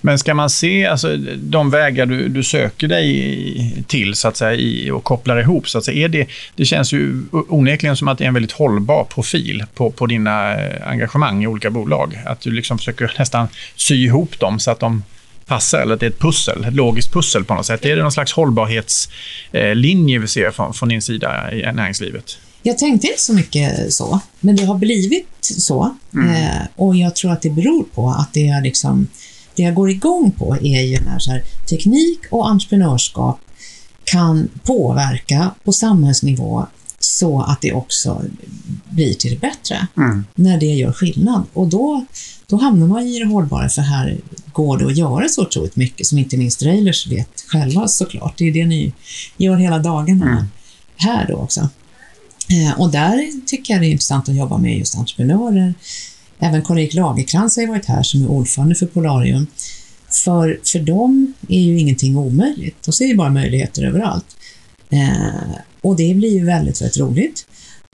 Men 0.00 0.18
ska 0.18 0.34
man 0.34 0.50
se 0.50 0.86
alltså, 0.86 1.16
de 1.36 1.70
vägar 1.70 2.06
du, 2.06 2.28
du 2.28 2.42
söker 2.42 2.88
dig 2.88 3.84
till 3.86 4.14
så 4.14 4.28
att 4.28 4.36
säga, 4.36 4.54
i, 4.54 4.90
och 4.90 5.04
kopplar 5.04 5.40
ihop, 5.40 5.68
så 5.68 5.78
att 5.78 5.84
säga, 5.84 6.04
är 6.04 6.08
det, 6.08 6.26
det 6.56 6.64
känns 6.64 6.92
ju 6.92 7.22
onekligen 7.30 7.96
som 7.96 8.08
att 8.08 8.18
det 8.18 8.24
är 8.24 8.28
en 8.28 8.34
väldigt 8.34 8.52
hållbar 8.52 9.04
profil 9.04 9.64
på, 9.74 9.90
på 9.90 10.06
dina 10.06 10.54
eh, 10.60 10.88
engagemang 10.88 11.42
i 11.42 11.46
olika 11.46 11.70
bolag. 11.70 12.20
Att 12.26 12.40
du 12.40 12.50
liksom 12.50 12.78
försöker 12.78 13.12
nästan 13.18 13.48
sy 13.76 14.04
ihop 14.04 14.38
dem 14.40 14.58
så 14.60 14.70
att 14.70 14.80
de 14.80 15.02
passar, 15.46 15.78
eller 15.80 15.94
att 15.94 16.00
det 16.00 16.06
är 16.06 16.10
ett 16.10 16.18
pussel, 16.20 16.64
ett 16.64 16.74
logiskt 16.74 17.12
pussel 17.12 17.44
på 17.44 17.54
något 17.54 17.66
sätt. 17.66 17.84
Är 17.84 17.96
det 17.96 18.02
någon 18.02 18.12
slags 18.12 18.32
hållbarhetslinje 18.32 20.18
vi 20.18 20.26
ser 20.28 20.50
från, 20.50 20.74
från 20.74 20.88
din 20.88 21.02
sida 21.02 21.52
i 21.52 21.72
näringslivet? 21.72 22.38
Jag 22.62 22.78
tänkte 22.78 23.06
inte 23.06 23.20
så 23.20 23.32
mycket 23.34 23.92
så, 23.92 24.20
men 24.40 24.56
det 24.56 24.64
har 24.64 24.78
blivit 24.78 25.26
så. 25.40 25.94
Eh, 26.14 26.62
och 26.76 26.96
jag 26.96 27.16
tror 27.16 27.32
att 27.32 27.42
det 27.42 27.50
beror 27.50 27.82
på 27.84 28.10
att 28.10 28.32
det 28.32 28.48
är 28.48 28.62
liksom, 28.62 29.06
det 29.54 29.62
jag 29.62 29.74
går 29.74 29.90
igång 29.90 30.30
på 30.30 30.56
är 30.56 30.82
ju 30.82 31.00
när 31.00 31.18
så 31.18 31.30
här, 31.30 31.44
teknik 31.70 32.18
och 32.30 32.48
entreprenörskap 32.48 33.40
kan 34.04 34.48
påverka 34.62 35.50
på 35.64 35.72
samhällsnivå 35.72 36.66
så 36.98 37.40
att 37.42 37.60
det 37.60 37.72
också 37.72 38.22
blir 38.90 39.14
till 39.14 39.30
det 39.30 39.40
bättre. 39.40 39.86
Mm. 39.96 40.24
När 40.34 40.58
det 40.60 40.66
gör 40.66 40.92
skillnad. 40.92 41.42
Och 41.52 41.68
då, 41.68 42.04
då 42.46 42.56
hamnar 42.56 42.86
man 42.86 43.06
i 43.06 43.18
det 43.18 43.26
hållbara, 43.26 43.68
för 43.68 43.82
här 43.82 44.18
går 44.52 44.78
det 44.78 44.86
att 44.86 44.96
göra 44.96 45.28
så 45.28 45.42
otroligt 45.42 45.76
mycket, 45.76 46.06
som 46.06 46.18
inte 46.18 46.36
minst 46.36 46.62
Railers 46.62 47.06
vet 47.06 47.44
själva 47.46 47.88
såklart. 47.88 48.34
Det 48.38 48.48
är 48.48 48.52
det 48.52 48.66
ni 48.66 48.92
gör 49.36 49.56
hela 49.56 49.78
dagarna 49.78 50.26
Mm. 50.26 50.44
här 50.96 51.26
då 51.28 51.34
också. 51.34 51.68
Eh, 52.52 52.80
Och 52.80 52.90
där 52.90 53.46
tycker 53.46 53.74
jag 53.74 53.82
det 53.82 53.86
är 53.86 53.90
intressant 53.90 54.28
att 54.28 54.36
jobba 54.36 54.58
med 54.58 54.78
just 54.78 54.96
entreprenörer. 54.96 55.74
Även 56.38 56.62
Karl-Erik 56.62 56.94
Lagercrantz 56.94 57.56
har 57.56 57.66
varit 57.66 57.86
här 57.86 58.02
som 58.02 58.22
är 58.22 58.28
ordförande 58.30 58.74
för 58.74 58.86
Polarium. 58.86 59.46
För, 60.24 60.60
för 60.64 60.78
dem 60.78 61.34
är 61.48 61.60
ju 61.60 61.78
ingenting 61.78 62.16
omöjligt. 62.16 62.76
De 62.84 62.92
ser 62.92 63.04
ju 63.06 63.16
bara 63.16 63.30
möjligheter 63.30 63.82
överallt. 63.84 64.36
Eh, 64.90 65.50
och 65.80 65.96
det 65.96 66.14
blir 66.14 66.32
ju 66.38 66.44
väldigt, 66.44 66.80
väldigt 66.82 66.98
roligt. 66.98 67.46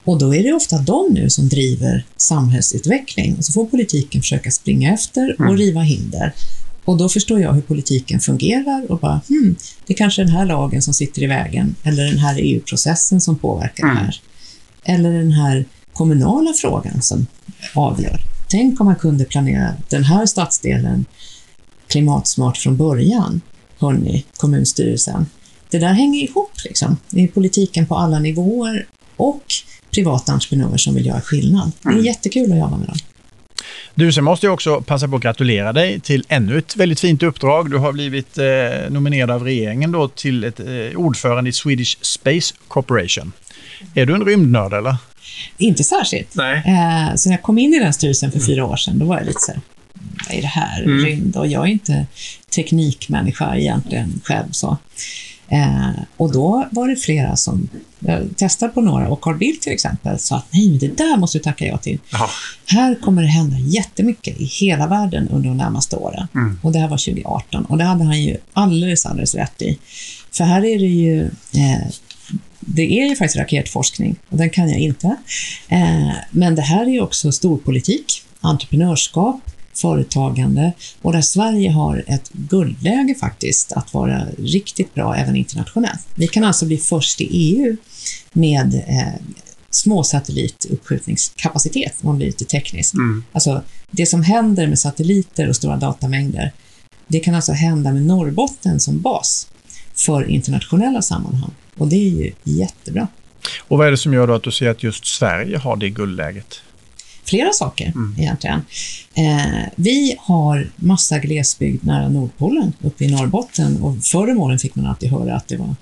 Och 0.05 0.19
då 0.19 0.35
är 0.35 0.43
det 0.43 0.53
ofta 0.53 0.79
de 0.79 1.09
nu 1.15 1.31
som 1.31 1.49
driver 1.49 2.05
samhällsutveckling. 2.17 3.37
Och 3.39 3.45
så 3.45 3.53
får 3.53 3.67
politiken 3.67 4.21
försöka 4.21 4.51
springa 4.51 4.95
efter 4.95 5.35
och 5.39 5.41
Mm. 5.47 5.57
riva 5.57 5.81
hinder. 5.81 6.35
Och 6.85 6.97
då 6.97 7.09
förstår 7.09 7.41
jag 7.41 7.53
hur 7.53 7.61
politiken 7.63 8.21
fungerar 8.21 8.91
och 8.93 8.99
bara, 8.99 9.21
hmm, 9.29 9.57
det 9.87 9.93
är 9.93 9.97
kanske 9.97 10.23
den 10.23 10.31
här 10.33 10.45
lagen 10.47 10.83
som 10.83 10.95
sitter 10.95 11.23
i 11.23 11.27
vägen, 11.27 11.75
eller 11.83 12.05
den 12.05 12.19
här 12.19 12.37
EU-processen 12.39 13.21
som 13.21 13.39
påverkar 13.39 13.85
Mm. 13.85 13.97
det 13.97 14.03
här. 14.03 14.21
Eller 14.88 15.12
den 15.12 15.33
här 15.33 15.64
kommunala 15.93 16.52
frågan 16.52 17.02
som 17.02 17.26
avgör. 17.75 18.21
Tänk 18.49 18.81
om 18.81 18.87
man 18.87 18.97
kunde 18.97 19.25
planera 19.25 19.73
den 19.88 20.05
här 20.05 20.26
stadsdelen 20.26 21.05
klimatsmart 21.88 22.57
från 22.57 22.76
början, 22.76 23.40
hörni, 23.78 24.25
kommunstyrelsen. 24.37 25.26
Det 25.71 25.78
där 25.78 25.93
hänger 25.93 26.23
ihop 26.23 26.52
liksom. 26.64 26.97
Det 27.11 27.23
är 27.25 27.28
politiken 27.28 27.87
på 27.87 27.97
alla 27.97 28.19
nivåer 28.19 28.87
och 29.16 29.43
privata 29.95 30.33
entreprenörer 30.33 30.76
som 30.76 30.95
vill 30.95 31.07
göra 31.07 31.21
skillnad. 31.21 31.73
Det 31.83 31.88
är 31.88 31.93
Mm. 31.93 32.05
jättekul 32.05 32.52
att 32.52 32.59
jobba 32.59 32.76
med 32.76 32.88
dem. 32.88 32.97
Du, 33.95 34.12
så 34.12 34.23
måste 34.23 34.47
jag 34.47 34.55
också 34.55 34.81
passa 34.81 35.09
på 35.09 35.16
att 35.16 35.23
gratulera 35.23 35.73
dig 35.73 36.00
till 36.00 36.25
ännu 36.28 36.59
ett 36.59 36.76
väldigt 36.76 37.00
fint 37.00 37.23
uppdrag. 37.23 37.71
Du 37.71 37.78
har 37.78 37.93
blivit 37.93 38.38
eh, 38.38 38.45
nominerad 38.90 39.31
av 39.31 39.45
regeringen 39.45 39.93
då 39.93 40.09
till 40.09 40.45
ett 40.45 40.61
eh, 40.61 40.66
ordförande 40.97 41.50
i 41.50 41.52
Swedish 41.52 41.99
Space 42.00 42.54
Corporation. 42.69 43.32
Är 43.95 44.06
du 44.06 44.15
en 44.15 44.25
rymdnörd 44.25 44.73
eller? 44.73 44.97
Inte 45.58 45.84
särskilt. 45.84 46.34
Nej. 46.34 46.56
Eh, 46.56 47.15
så 47.15 47.28
när 47.28 47.36
jag 47.36 47.43
kom 47.43 47.58
in 47.58 47.75
i 47.75 47.78
den 47.78 47.93
styrelsen 47.93 48.32
för 48.32 48.41
fyra 48.41 48.65
år 48.65 48.76
sedan, 48.76 48.99
då 48.99 49.06
var 49.06 49.17
jag 49.17 49.26
lite 49.26 49.41
så 49.41 49.52
här, 49.52 49.60
vad 50.28 50.39
är 50.39 50.43
det 50.43 50.49
här? 50.49 50.82
Mm. 50.82 51.04
Rymd? 51.04 51.36
Och 51.36 51.47
jag 51.47 51.62
är 51.62 51.73
inte 51.73 52.06
teknikmänniska 52.54 53.56
egentligen 53.56 54.21
själv. 54.25 54.50
Så. 54.50 54.76
Eh, 55.49 55.91
och 56.17 56.32
då 56.32 56.69
var 56.71 56.89
det 56.89 56.97
flera 56.97 57.36
som 57.36 57.69
jag 57.99 58.36
testade 58.36 58.73
på 58.73 58.80
några 58.80 59.08
och 59.08 59.21
Carl 59.21 59.36
Bildt 59.36 59.62
till 59.62 59.73
exempel 59.73 60.19
sa 60.19 60.36
att 60.36 60.47
nej, 60.50 60.69
men 60.69 60.78
det 60.78 60.97
där 60.97 61.17
måste 61.17 61.39
du 61.39 61.43
tacka 61.43 61.67
ja 61.67 61.78
till. 61.78 61.99
Ja. 62.10 62.30
Här 62.67 62.95
kommer 62.95 63.23
det 63.23 63.28
hända 63.28 63.58
jättemycket 63.58 64.41
i 64.41 64.45
hela 64.45 64.86
världen 64.86 65.28
under 65.28 65.49
de 65.49 65.56
närmaste 65.56 65.97
åren. 65.97 66.28
Mm. 66.34 66.60
Och 66.62 66.73
det 66.73 66.78
här 66.78 66.89
var 66.89 66.97
2018 66.97 67.65
och 67.65 67.78
det 67.78 67.84
hade 67.84 68.04
han 68.04 68.23
ju 68.23 68.36
alldeles, 68.52 69.06
alldeles 69.06 69.34
rätt 69.34 69.62
i. 69.62 69.78
För 70.32 70.45
här 70.45 70.65
är 70.65 70.78
det 70.78 70.86
ju, 70.86 71.25
eh, 71.54 71.86
det 72.67 73.00
är 73.00 73.09
ju 73.09 73.17
faktiskt 73.17 73.37
raketforskning 73.37 74.17
och 74.29 74.39
den 74.39 74.50
kan 74.50 74.71
jag 74.71 74.79
inte. 74.79 75.17
Eh, 75.69 76.11
men 76.31 76.55
det 76.55 76.63
här 76.63 76.89
är 76.89 77.02
också 77.02 77.33
storpolitik, 77.33 78.23
entreprenörskap, 78.41 79.41
företagande 79.75 80.73
och 81.02 81.13
där 81.13 81.21
Sverige 81.21 81.71
har 81.71 82.05
ett 82.07 82.31
guldläge 82.33 83.15
faktiskt 83.21 83.73
att 83.73 83.95
vara 83.95 84.26
riktigt 84.39 84.95
bra 84.95 85.17
även 85.17 85.37
internationellt. 85.37 86.07
Vi 86.15 86.29
kan 86.29 86.45
alltså 86.45 86.67
bli 86.67 86.76
först 86.76 87.21
i 87.21 87.25
EU 87.25 87.76
med 88.33 88.75
eh, 88.75 89.15
småsatellituppskjutningskapacitet, 89.71 91.95
om 92.00 92.07
man 92.07 92.17
blir 92.17 92.26
lite 92.26 92.45
teknisk. 92.45 92.95
Mm. 92.95 93.25
Alltså, 93.33 93.63
det 93.91 94.07
som 94.07 94.23
händer 94.23 94.67
med 94.67 94.79
satelliter 94.79 95.49
och 95.49 95.57
stora 95.57 95.76
datamängder, 95.76 96.52
det 97.07 97.21
kan 97.21 97.35
alltså 97.35 97.52
hända 97.52 97.93
med 97.93 98.02
Norrbotten 98.02 98.81
som 98.81 99.00
bas 99.00 99.49
för 99.95 100.31
internationella 100.31 101.02
sammanhang. 101.02 101.52
Och 101.78 101.89
det 101.89 101.97
är 101.97 102.10
ju 102.10 102.32
jättebra. 102.45 103.08
Och 103.60 103.78
vad 103.78 103.86
är 103.86 103.91
det 103.91 103.97
som 103.97 104.15
gör 104.15 104.28
att 104.28 104.43
du 104.43 104.50
ser 104.50 104.69
att 104.69 104.82
just 104.82 105.06
Sverige 105.06 105.58
har 105.58 105.76
det 105.76 105.91
guldläget? 105.91 106.60
Flera 107.25 107.52
saker 107.52 107.86
Mm. 107.86 108.15
egentligen. 108.19 108.60
Eh, 109.15 109.69
vi 109.76 110.17
har 110.19 110.71
massa 110.76 111.19
glesbygd 111.19 111.84
nära 111.84 112.08
Nordpolen 112.08 112.73
uppe 112.82 113.04
i 113.04 113.10
Norrbotten 113.10 113.82
och 113.82 114.04
förr 114.04 114.30
om 114.30 114.41
åren 114.41 114.58
fick 114.58 114.75
man 114.75 114.86
alltid 114.86 115.10
höra 115.10 115.36
att 115.36 115.49
det 115.49 115.56
var 115.56 115.75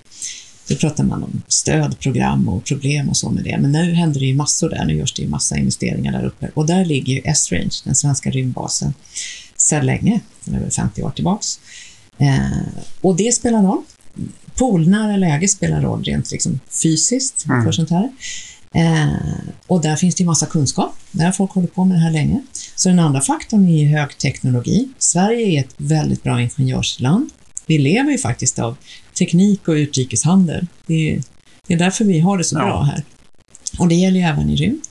då 0.69 0.75
pratade 0.75 1.09
man 1.09 1.23
om 1.23 1.43
stödprogram 1.49 2.49
och 2.49 2.65
problem 2.65 3.09
och 3.09 3.17
så 3.17 3.31
med 3.31 3.45
det. 3.45 3.59
Men 3.61 3.73
nu 3.73 3.93
händer 3.95 4.21
det 4.21 4.27
ju 4.27 4.35
massor 4.35 4.71
där. 4.71 4.85
Nu 4.85 4.95
görs 4.97 5.13
det 5.13 5.23
ju 5.23 5.29
massa 5.29 5.59
investeringar 5.59 6.13
där 6.13 6.25
uppe. 6.25 6.51
Och 6.55 6.67
där 6.67 6.85
ligger 6.85 7.15
ju 7.15 7.21
S-Range, 7.25 7.71
den 7.85 7.95
svenska 7.95 8.31
rymdbasen, 8.31 8.95
sedan 9.57 9.87
länge, 9.87 10.21
är 10.53 10.59
väl 10.61 10.71
50 10.71 11.03
år 11.03 11.11
tillbaks. 11.11 11.61
Eh, 12.19 12.49
och 13.01 13.17
det 13.17 13.33
spelar 13.35 13.63
roll. 13.63 13.83
Polnära 14.59 15.17
läge 15.17 15.49
spelar 15.49 15.81
roll 15.81 16.05
rent 16.05 16.31
liksom 16.33 16.61
fysiskt 16.83 17.45
Mm. 17.49 17.65
för 17.65 17.73
sånt 17.73 17.91
här. 17.91 18.11
Eh, 18.75 19.09
och 19.67 19.83
där 19.83 19.97
finns 19.97 20.15
det 20.15 20.21
ju 20.23 20.27
massa 20.27 20.47
kunskap. 20.47 20.95
Där 21.11 21.33
folk 21.33 21.51
hållit 21.53 21.75
på 21.75 21.85
med 21.85 21.97
det 21.97 22.01
här 22.01 22.11
länge. 22.11 22.43
Så 22.77 22.89
den 22.89 22.99
andra 22.99 23.21
faktorn 23.21 23.69
är 23.69 23.79
ju 23.83 23.89
högteknologi. 23.89 24.89
Sverige 24.99 25.47
är 25.47 25.61
ett 25.61 25.75
väldigt 25.77 26.23
bra 26.23 26.41
ingenjörsland. 26.41 27.31
Vi 27.67 27.79
lever 27.79 28.11
ju 28.11 28.19
faktiskt 28.19 28.59
av 28.59 28.77
teknik 29.19 29.69
och 29.69 29.73
utrikeshandel. 29.73 30.67
Det 30.87 31.11
är, 31.15 31.23
det 31.67 31.75
är 31.75 31.79
därför 31.79 32.05
vi 32.05 32.21
har 32.21 32.39
det 32.39 32.45
så 32.45 32.57
Ja. 32.57 32.61
bra 32.65 32.83
här. 32.83 33.03
Och 33.79 33.89
det 33.89 33.95
gäller 33.95 34.19
ju 34.21 34.27
även 34.27 34.51
i 34.51 34.57
rymd. 34.57 34.83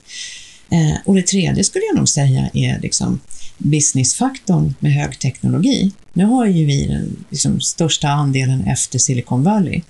Eh, 0.70 0.96
och 1.04 1.14
det 1.14 1.22
tredje 1.26 1.64
skulle 1.64 1.84
jag 1.84 1.96
nog 1.96 2.08
säga 2.08 2.50
är 2.54 2.80
liksom 2.80 3.20
businessfaktorn 3.58 4.74
med 4.78 4.92
hög 4.92 5.18
teknologi. 5.18 5.92
Nu 6.12 6.24
har 6.24 6.46
ju 6.46 6.64
vi 6.66 6.86
den 6.86 7.24
liksom, 7.30 7.60
största 7.60 8.08
andelen 8.08 8.64
efter 8.66 8.98
Silicon 8.98 9.42
Valley 9.42 9.80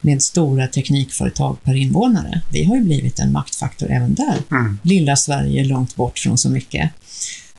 med 0.00 0.22
stora 0.22 0.66
teknikföretag 0.66 1.56
per 1.62 1.74
invånare. 1.74 2.42
Vi 2.52 2.64
har 2.64 2.76
ju 2.76 2.82
blivit 2.82 3.18
en 3.18 3.32
maktfaktor 3.32 3.90
även 3.90 4.14
där. 4.14 4.36
Mm. 4.50 4.78
Lilla 4.82 5.16
Sverige 5.16 5.64
långt 5.64 5.96
bort 5.96 6.18
från 6.18 6.38
så 6.38 6.50
mycket. 6.50 6.90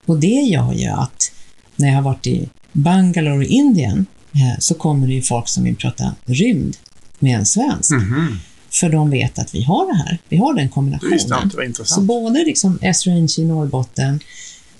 Och 0.06 0.19
det 0.19 0.28
gör 0.28 0.74
ju 0.74 0.88
att 0.88 1.32
när 1.76 1.88
jag 1.88 1.95
har 1.95 2.02
varit 2.02 2.28
i 2.28 2.50
Bangalore 2.74 3.45
i 3.45 3.48
Indien 3.50 4.06
eh, 4.34 4.60
så 4.60 4.74
kommer 4.74 5.08
det 5.08 5.13
ju 5.13 5.22
folk 5.22 5.48
som 5.48 5.63
vill 5.63 5.76
prata 5.76 6.15
rymd 6.26 6.78
med 7.19 7.38
en 7.39 7.45
svensk. 7.45 7.91
Mhm. 7.91 8.39
För 8.72 8.89
de 8.89 9.10
vet 9.10 9.39
att 9.39 9.56
vi 9.56 9.63
har 9.63 9.91
det 9.91 9.98
här. 9.98 10.17
Vi 10.30 10.38
har 10.38 10.54
den 10.54 10.65
Det 10.67 10.72
kombinationen. 10.74 11.19
jag 11.30 11.43
inte, 11.43 11.56
det 11.56 11.58
var 11.58 11.63
Så 11.63 11.67
intressant. 11.67 12.08
både 12.08 12.39
liksom 12.45 12.80
S-Range 12.82 13.34
i 13.38 13.45
Norrbotten, 13.45 14.19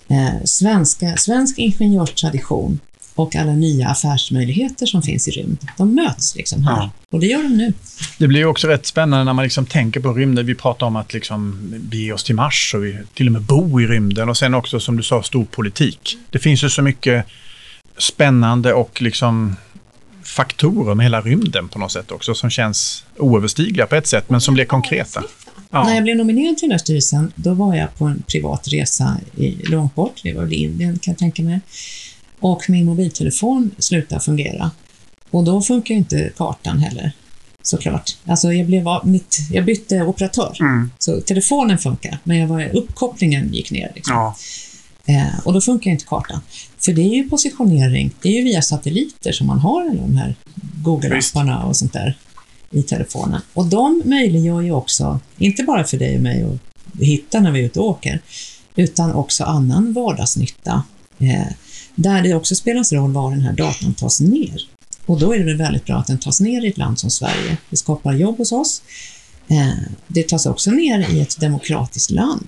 eh, 0.10 0.44
svenska, 0.44 1.18
svensk 1.18 1.58
ingenjörstradition 1.58 2.80
och 3.16 3.36
alla 3.36 3.52
nya 3.52 3.88
affärsmöjligheter 3.88 4.86
som 4.86 5.02
finns 5.02 5.28
i 5.28 5.32
rymd, 5.32 5.68
de 5.78 5.96
möts 5.96 6.36
liksom 6.36 6.64
här. 6.64 6.78
Ja. 6.78 6.92
Och 7.10 7.20
det 7.20 7.28
gör 7.28 7.44
de 7.44 7.50
nu. 7.50 7.74
Det 8.18 8.28
blir 8.28 8.46
också 8.46 8.68
rätt 8.68 8.86
spännande 8.86 9.26
när 9.26 9.34
man 9.34 9.44
liksom 9.44 9.66
tänker 9.66 10.00
på 10.00 10.14
rymden. 10.14 10.46
Vi 10.46 10.56
pratar 10.56 10.88
om 10.88 10.96
att 10.96 11.14
liksom 11.14 11.74
bege 11.78 12.14
oss 12.14 12.24
till 12.24 12.36
Mars 12.36 12.74
och 12.76 12.86
vi 12.86 12.98
till 13.14 13.28
och 13.28 13.34
med 13.34 13.42
bo 13.42 13.82
i 13.82 13.88
rymden 13.88 14.30
och 14.30 14.38
sen 14.38 14.54
också 14.54 14.80
som 14.80 14.98
du 14.98 15.04
sa 15.04 15.24
stor 15.24 15.46
politik. 15.46 16.18
Det 16.30 16.40
finns 16.40 16.64
ju 16.64 16.70
så 16.70 16.82
mycket 16.82 17.26
spännande 17.98 18.74
och 18.74 19.02
liksom 19.02 19.56
faktorer 20.24 20.96
med 20.96 21.06
hela 21.06 21.22
rymden 21.22 21.68
på 21.68 21.80
något 21.80 21.92
sätt 21.92 22.12
också 22.12 22.36
som 22.36 22.50
känns 22.50 23.06
oöverstigliga 23.18 23.88
på 23.88 23.96
ett 23.96 24.08
sätt 24.08 24.30
men 24.30 24.42
som 24.42 24.54
blir 24.54 24.66
konkreta. 24.66 25.24
Ja. 25.72 25.84
När 25.84 25.96
jag 25.96 26.04
blev 26.04 26.18
nominerad 26.18 26.58
till 26.58 26.70
den 26.70 26.72
här 26.72 26.80
styrelsen, 26.80 27.34
då 27.36 27.54
var 27.54 27.76
jag 27.76 27.96
på 27.96 28.06
en 28.06 28.24
privat 28.28 28.68
resa 28.68 29.18
i, 29.36 29.52
långt 29.52 29.96
bort, 29.96 30.22
det 30.24 30.34
var 30.34 30.44
väl 30.44 30.54
Indien 30.54 31.00
kan 31.00 31.12
jag 31.12 31.18
tänka 31.18 31.44
mig. 31.44 31.60
Och 32.40 32.70
min 32.70 32.86
mobiltelefon 32.86 33.72
slutade 33.78 34.22
fungera. 34.22 34.72
Och 35.30 35.44
då 35.44 35.62
funkar 35.62 35.96
inte 35.96 36.32
kartan 36.38 36.80
heller, 36.80 37.12
såklart. 37.62 38.18
Alltså 38.26 38.54
jag, 38.54 38.68
blev, 38.68 38.86
mitt, 39.04 39.40
jag 39.52 39.66
bytte 39.66 40.02
operatör, 40.02 40.58
mm. 40.60 40.92
så 41.00 41.22
telefonen 41.22 41.78
funkar, 41.78 42.18
men 42.24 42.38
jag 42.38 42.48
var, 42.48 42.76
uppkopplingen 42.76 43.54
gick 43.54 43.72
ner. 43.72 43.92
Liksom. 43.96 44.16
Ja. 44.16 44.36
Eh, 45.06 45.40
och 45.46 45.54
då 45.54 45.62
funkar 45.62 45.92
inte 45.92 46.06
kartan. 46.06 46.42
För 46.80 46.94
det 46.94 47.02
är 47.02 47.16
ju 47.16 47.30
positionering, 47.30 48.12
det 48.22 48.30
är 48.30 48.34
ju 48.34 48.44
via 48.44 48.62
satelliter 48.62 49.32
som 49.32 49.48
man 49.48 49.60
har 49.60 49.82
alla 49.82 50.02
de 50.02 50.16
här 50.16 50.36
Google-apparna 50.84 51.64
och 51.64 51.76
sånt 51.76 51.94
där 51.94 52.18
i 52.72 52.84
telefonen. 52.84 53.42
Och 53.54 53.66
de 53.66 54.02
möjliggör 54.06 54.62
ju 54.62 54.72
också, 54.72 55.20
inte 55.38 55.64
bara 55.64 55.84
för 55.84 55.98
dig 55.98 56.16
och 56.16 56.22
mig 56.22 56.44
att 56.44 57.02
hitta 57.02 57.40
när 57.40 57.52
vi 57.52 57.60
är 57.60 57.64
ute 57.64 57.80
och 57.80 57.86
åker, 57.86 58.22
utan 58.76 59.14
också 59.14 59.44
annan 59.44 59.94
vardagsnytta. 59.94 60.84
Eh, 61.20 61.54
där 61.96 62.22
det 62.22 62.34
också 62.34 62.56
spelas 62.56 62.94
roll 62.94 63.12
var 63.12 63.32
den 63.32 63.42
här 63.42 63.54
datan 63.54 63.94
tas 63.94 64.22
ner. 64.22 64.68
Och 65.06 65.20
då 65.20 65.34
är 65.34 65.40
det 65.40 65.46
väl 65.46 65.58
väldigt 65.58 65.86
bra 65.86 65.96
att 65.96 66.08
den 66.08 66.18
tas 66.18 66.42
ner 66.42 66.66
i 66.66 66.68
ett 66.68 66.78
land 66.78 67.00
som 67.00 67.10
Sverige. 67.10 67.58
Det 67.70 67.78
skapar 67.78 68.14
jobb 68.14 68.38
hos 68.38 68.52
oss. 68.52 68.82
Eh, 69.48 69.74
det 70.08 70.30
tas 70.30 70.46
också 70.46 70.72
ner 70.72 71.10
i 71.10 71.22
ett 71.22 71.40
demokratiskt 71.40 72.12
land. 72.12 72.46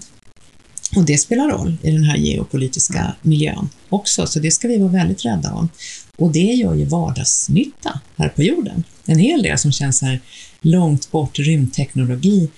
Och 0.95 1.05
det 1.05 1.17
spelar 1.17 1.49
roll 1.49 1.77
i 1.81 1.91
den 1.91 2.03
här 2.03 2.17
geopolitiska 2.17 3.15
miljön 3.21 3.69
också, 3.89 4.27
så 4.27 4.39
det 4.39 4.51
ska 4.51 4.67
vi 4.67 4.77
vara 4.77 4.91
väldigt 4.91 5.25
rädda 5.25 5.53
om. 5.53 5.69
Och 6.15 6.31
det 6.31 6.39
gör 6.39 6.73
ju 6.73 6.85
vardagsnytta 6.85 7.99
här 8.17 8.29
på 8.29 8.43
jorden. 8.43 8.83
En 9.05 9.19
hel 9.19 9.43
del 9.43 9.57
som 9.57 9.71
känns 9.71 10.01
här 10.01 10.21
långt 10.61 11.11
bort, 11.11 11.39
rymdteknologi, 11.39 12.49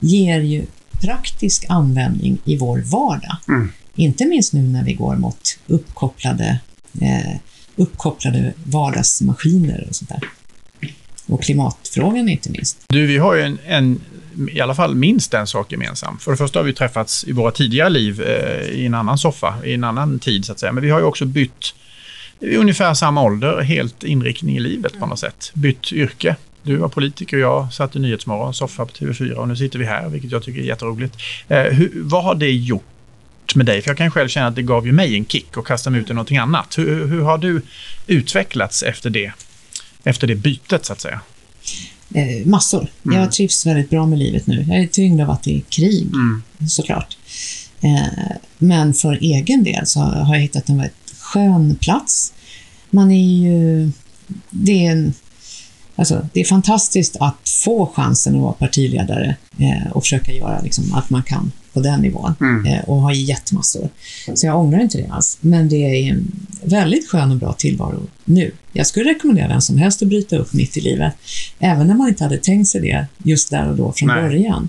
ger 0.00 0.40
ju 0.40 0.66
praktisk 1.00 1.64
användning 1.68 2.38
i 2.44 2.56
vår 2.56 2.78
vardag. 2.78 3.36
Mm. 3.48 3.72
Inte 3.94 4.26
minst 4.26 4.52
nu 4.52 4.62
när 4.62 4.84
vi 4.84 4.92
går 4.92 5.16
mot 5.16 5.58
uppkopplade, 5.66 6.60
eh, 7.00 7.36
uppkopplade 7.76 8.54
vardagsmaskiner 8.64 9.86
och 9.88 9.96
sånt 9.96 10.08
där. 10.08 10.20
Och 11.26 11.42
klimatfrågan 11.42 12.28
inte 12.28 12.50
minst. 12.50 12.84
Du, 12.88 13.06
vi 13.06 13.18
har 13.18 13.34
ju 13.34 13.42
en, 13.42 13.58
en 13.66 14.00
i 14.52 14.60
alla 14.60 14.74
fall 14.74 14.94
minst 14.94 15.34
en 15.34 15.46
sak 15.46 15.72
gemensam. 15.72 16.18
För 16.18 16.30
det 16.30 16.36
första 16.36 16.58
har 16.58 16.64
vi 16.64 16.72
träffats 16.72 17.24
i 17.24 17.32
våra 17.32 17.50
tidigare 17.50 17.88
liv 17.88 18.22
eh, 18.22 18.66
i 18.66 18.86
en 18.86 18.94
annan 18.94 19.18
soffa, 19.18 19.54
i 19.64 19.74
en 19.74 19.84
annan 19.84 20.18
tid 20.18 20.44
så 20.44 20.52
att 20.52 20.60
säga. 20.60 20.72
Men 20.72 20.84
vi 20.84 20.90
har 20.90 20.98
ju 20.98 21.04
också 21.04 21.24
bytt 21.24 21.74
i 22.40 22.56
ungefär 22.56 22.94
samma 22.94 23.22
ålder, 23.22 23.60
helt 23.60 24.04
inriktning 24.04 24.56
i 24.56 24.60
livet 24.60 24.98
på 24.98 25.06
något 25.06 25.18
sätt. 25.18 25.50
Bytt 25.54 25.92
yrke. 25.92 26.36
Du 26.62 26.76
var 26.76 26.88
politiker 26.88 27.36
och 27.36 27.42
jag 27.42 27.72
satt 27.72 27.96
i 27.96 27.98
Nyhetsmorgon, 27.98 28.54
soffa 28.54 28.86
på 28.86 28.92
TV4 28.92 29.32
och 29.32 29.48
nu 29.48 29.56
sitter 29.56 29.78
vi 29.78 29.84
här, 29.84 30.08
vilket 30.08 30.32
jag 30.32 30.42
tycker 30.42 30.60
är 30.60 30.64
jätteroligt. 30.64 31.16
Eh, 31.48 31.62
hur, 31.62 31.90
vad 31.94 32.24
har 32.24 32.34
det 32.34 32.50
gjort 32.50 33.54
med 33.54 33.66
dig? 33.66 33.82
För 33.82 33.90
jag 33.90 33.98
kan 33.98 34.10
själv 34.10 34.28
känna 34.28 34.46
att 34.46 34.54
det 34.54 34.62
gav 34.62 34.86
ju 34.86 34.92
mig 34.92 35.14
en 35.14 35.26
kick 35.26 35.56
och 35.56 35.66
kasta 35.66 35.90
mig 35.90 36.00
ut 36.00 36.10
i 36.10 36.14
någonting 36.14 36.38
annat. 36.38 36.78
Hur, 36.78 37.06
hur 37.06 37.22
har 37.22 37.38
du 37.38 37.62
utvecklats 38.06 38.82
efter 38.82 39.10
det, 39.10 39.32
efter 40.04 40.26
det 40.26 40.34
bytet 40.34 40.84
så 40.84 40.92
att 40.92 41.00
säga? 41.00 41.20
Eh, 42.14 42.46
massor. 42.46 42.90
Mm. 43.04 43.18
Jag 43.18 43.32
trivs 43.32 43.66
väldigt 43.66 43.90
bra 43.90 44.06
med 44.06 44.18
livet 44.18 44.46
nu. 44.46 44.64
Jag 44.68 44.78
är 44.78 44.86
tyngd 44.86 45.20
av 45.20 45.30
att 45.30 45.42
det 45.42 45.56
är 45.56 45.60
krig, 45.60 46.06
mm. 46.06 46.42
såklart. 46.68 47.16
Eh, 47.80 48.36
men 48.58 48.94
för 48.94 49.18
egen 49.20 49.64
del 49.64 49.86
så 49.86 50.00
har 50.00 50.34
jag 50.34 50.42
hittat 50.42 50.68
en 50.68 50.76
väldigt 50.76 51.14
skön 51.20 51.76
plats. 51.80 52.32
Man 52.90 53.10
är 53.10 53.42
ju... 53.42 53.90
Det 54.50 54.86
är, 54.86 54.92
en, 54.92 55.14
alltså, 55.96 56.28
det 56.32 56.40
är 56.40 56.44
fantastiskt 56.44 57.16
att 57.20 57.48
få 57.64 57.92
chansen 57.94 58.34
att 58.34 58.42
vara 58.42 58.52
partiledare 58.52 59.36
eh, 59.58 59.92
och 59.92 60.02
försöka 60.02 60.32
göra 60.32 60.60
liksom, 60.60 60.94
allt 60.94 61.10
man 61.10 61.22
kan 61.22 61.52
på 61.72 61.80
den 61.80 62.00
nivån 62.00 62.34
mm. 62.40 62.66
eh, 62.66 62.84
och 62.84 62.96
har 62.96 63.12
jättemassor. 63.12 63.88
Så 64.34 64.46
jag 64.46 64.58
ångrar 64.58 64.80
inte 64.80 64.98
det 64.98 65.08
alls. 65.08 65.38
Men 65.40 65.68
det 65.68 65.76
är 65.76 66.12
en 66.12 66.32
väldigt 66.62 67.08
skön 67.08 67.30
och 67.30 67.36
bra 67.36 67.52
tillvaro 67.52 68.02
nu. 68.24 68.50
Jag 68.72 68.86
skulle 68.86 69.10
rekommendera 69.10 69.48
vem 69.48 69.60
som 69.60 69.78
helst 69.78 70.02
att 70.02 70.08
bryta 70.08 70.36
upp 70.36 70.52
mitt 70.52 70.76
i 70.76 70.80
livet, 70.80 71.14
även 71.58 71.86
när 71.86 71.94
man 71.94 72.08
inte 72.08 72.24
hade 72.24 72.38
tänkt 72.38 72.68
sig 72.68 72.80
det 72.80 73.06
just 73.24 73.50
där 73.50 73.68
och 73.68 73.76
då 73.76 73.92
från 73.92 74.08
Nej. 74.08 74.22
början. 74.22 74.68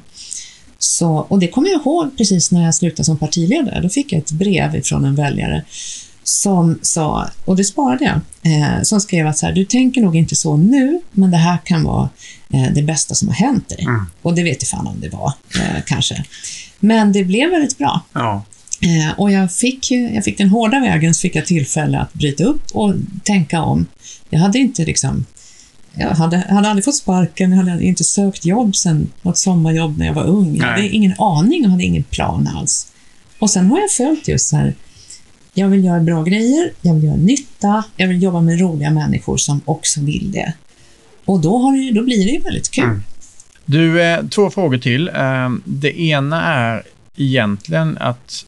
Så, 0.80 1.10
och 1.10 1.40
det 1.40 1.48
kommer 1.48 1.70
jag 1.70 1.82
ihåg 1.82 2.18
precis 2.18 2.52
när 2.52 2.66
jag 2.66 2.76
slutade 2.76 3.04
som 3.04 3.18
partiledare. 3.18 3.82
Då 3.82 3.90
fick 3.90 4.14
jag 4.14 4.20
ett 4.20 4.32
brev 4.32 4.82
från 4.82 5.06
en 5.06 5.16
väljare 5.16 5.64
som 6.24 6.80
sa, 6.82 7.30
och 7.46 7.56
det 7.56 7.64
sparade 7.64 8.06
jag, 8.06 8.20
eh, 8.54 8.82
som 8.84 9.02
skrev 9.02 9.28
att 9.28 9.38
så 9.38 9.46
här, 9.46 9.54
du 9.54 9.66
tänker 9.66 10.02
nog 10.02 10.16
inte 10.16 10.36
så 10.36 10.58
nu, 10.58 11.02
men 11.12 11.32
det 11.32 11.38
här 11.38 11.58
kan 11.64 11.84
vara 11.84 12.10
eh, 12.54 12.74
det 12.74 12.82
bästa 12.82 13.16
som 13.16 13.28
har 13.28 13.36
hänt 13.36 13.70
dig. 13.70 13.84
Mm. 13.84 14.06
Och 14.22 14.36
det 14.36 14.44
vet 14.44 14.62
jag 14.62 14.70
fan 14.70 14.88
om 14.88 15.00
det 15.00 15.10
var, 15.10 15.34
eh, 15.60 15.84
kanske. 15.86 16.26
Men 16.80 17.12
det 17.12 17.24
blev 17.24 17.50
väldigt 17.50 17.78
bra. 17.78 18.02
Ja. 18.14 18.44
Eh, 18.82 19.20
och 19.20 19.32
jag 19.32 19.52
fick, 19.52 19.92
jag 19.92 20.24
fick 20.24 20.38
den 20.38 20.50
hårda 20.50 20.80
vägen, 20.80 21.14
så 21.14 21.22
fick 21.22 21.36
jag 21.36 21.46
tillfälle 21.46 22.00
att 22.00 22.14
bryta 22.14 22.44
upp 22.44 22.72
och 22.74 22.94
tänka 23.24 23.62
om. 23.62 23.86
Jag 24.30 24.40
hade 24.40 24.60
inte 24.60 24.86
liksom 24.86 25.26
jag 25.96 26.10
hade, 26.10 26.38
hade 26.38 26.70
aldrig 26.70 26.86
fått 26.86 26.96
sparken, 26.96 27.52
jag 27.52 27.58
hade 27.58 27.84
inte 27.84 28.04
sökt 28.04 28.46
jobb 28.46 28.76
sen 28.76 29.12
något 29.22 29.38
sommarjobb 29.38 29.98
när 29.98 30.06
jag 30.06 30.14
var 30.14 30.24
ung. 30.24 30.56
Jag 30.56 30.66
hade 30.66 30.90
ingen 30.90 31.14
aning 31.18 31.66
och 31.66 31.72
hade 31.72 31.84
ingen 31.84 32.04
plan 32.04 32.50
alls. 32.56 32.88
Och 33.40 33.50
sen 33.50 33.68
har 33.68 33.80
jag 33.80 33.92
följt 33.92 34.28
just 34.28 34.50
så 34.50 34.56
här, 34.58 34.76
jag 35.54 35.68
vill 35.68 35.84
göra 35.84 36.00
bra 36.00 36.24
grejer, 36.24 36.72
jag 36.82 36.94
vill 36.94 37.04
göra 37.04 37.16
nytta, 37.16 37.84
jag 37.98 38.08
vill 38.08 38.24
jobba 38.24 38.42
med 38.42 38.60
roliga 38.60 38.92
människor 38.92 39.38
som 39.38 39.62
också 39.66 40.02
vill 40.02 40.32
det. 40.32 40.54
Och 41.26 41.39
då, 41.39 41.58
har 41.58 41.78
det, 41.78 42.00
då 42.00 42.04
blir 42.06 42.26
det 42.26 42.32
ju 42.32 42.39
väldigt 42.39 42.72
kul. 42.72 42.84
Mm. 42.84 43.04
Du, 43.66 44.02
eh, 44.02 44.26
två 44.26 44.50
frågor 44.50 44.78
till. 44.78 45.08
Eh, 45.08 45.50
det 45.66 46.02
ena 46.02 46.44
är 46.44 46.84
egentligen 47.18 47.98
att 47.98 48.46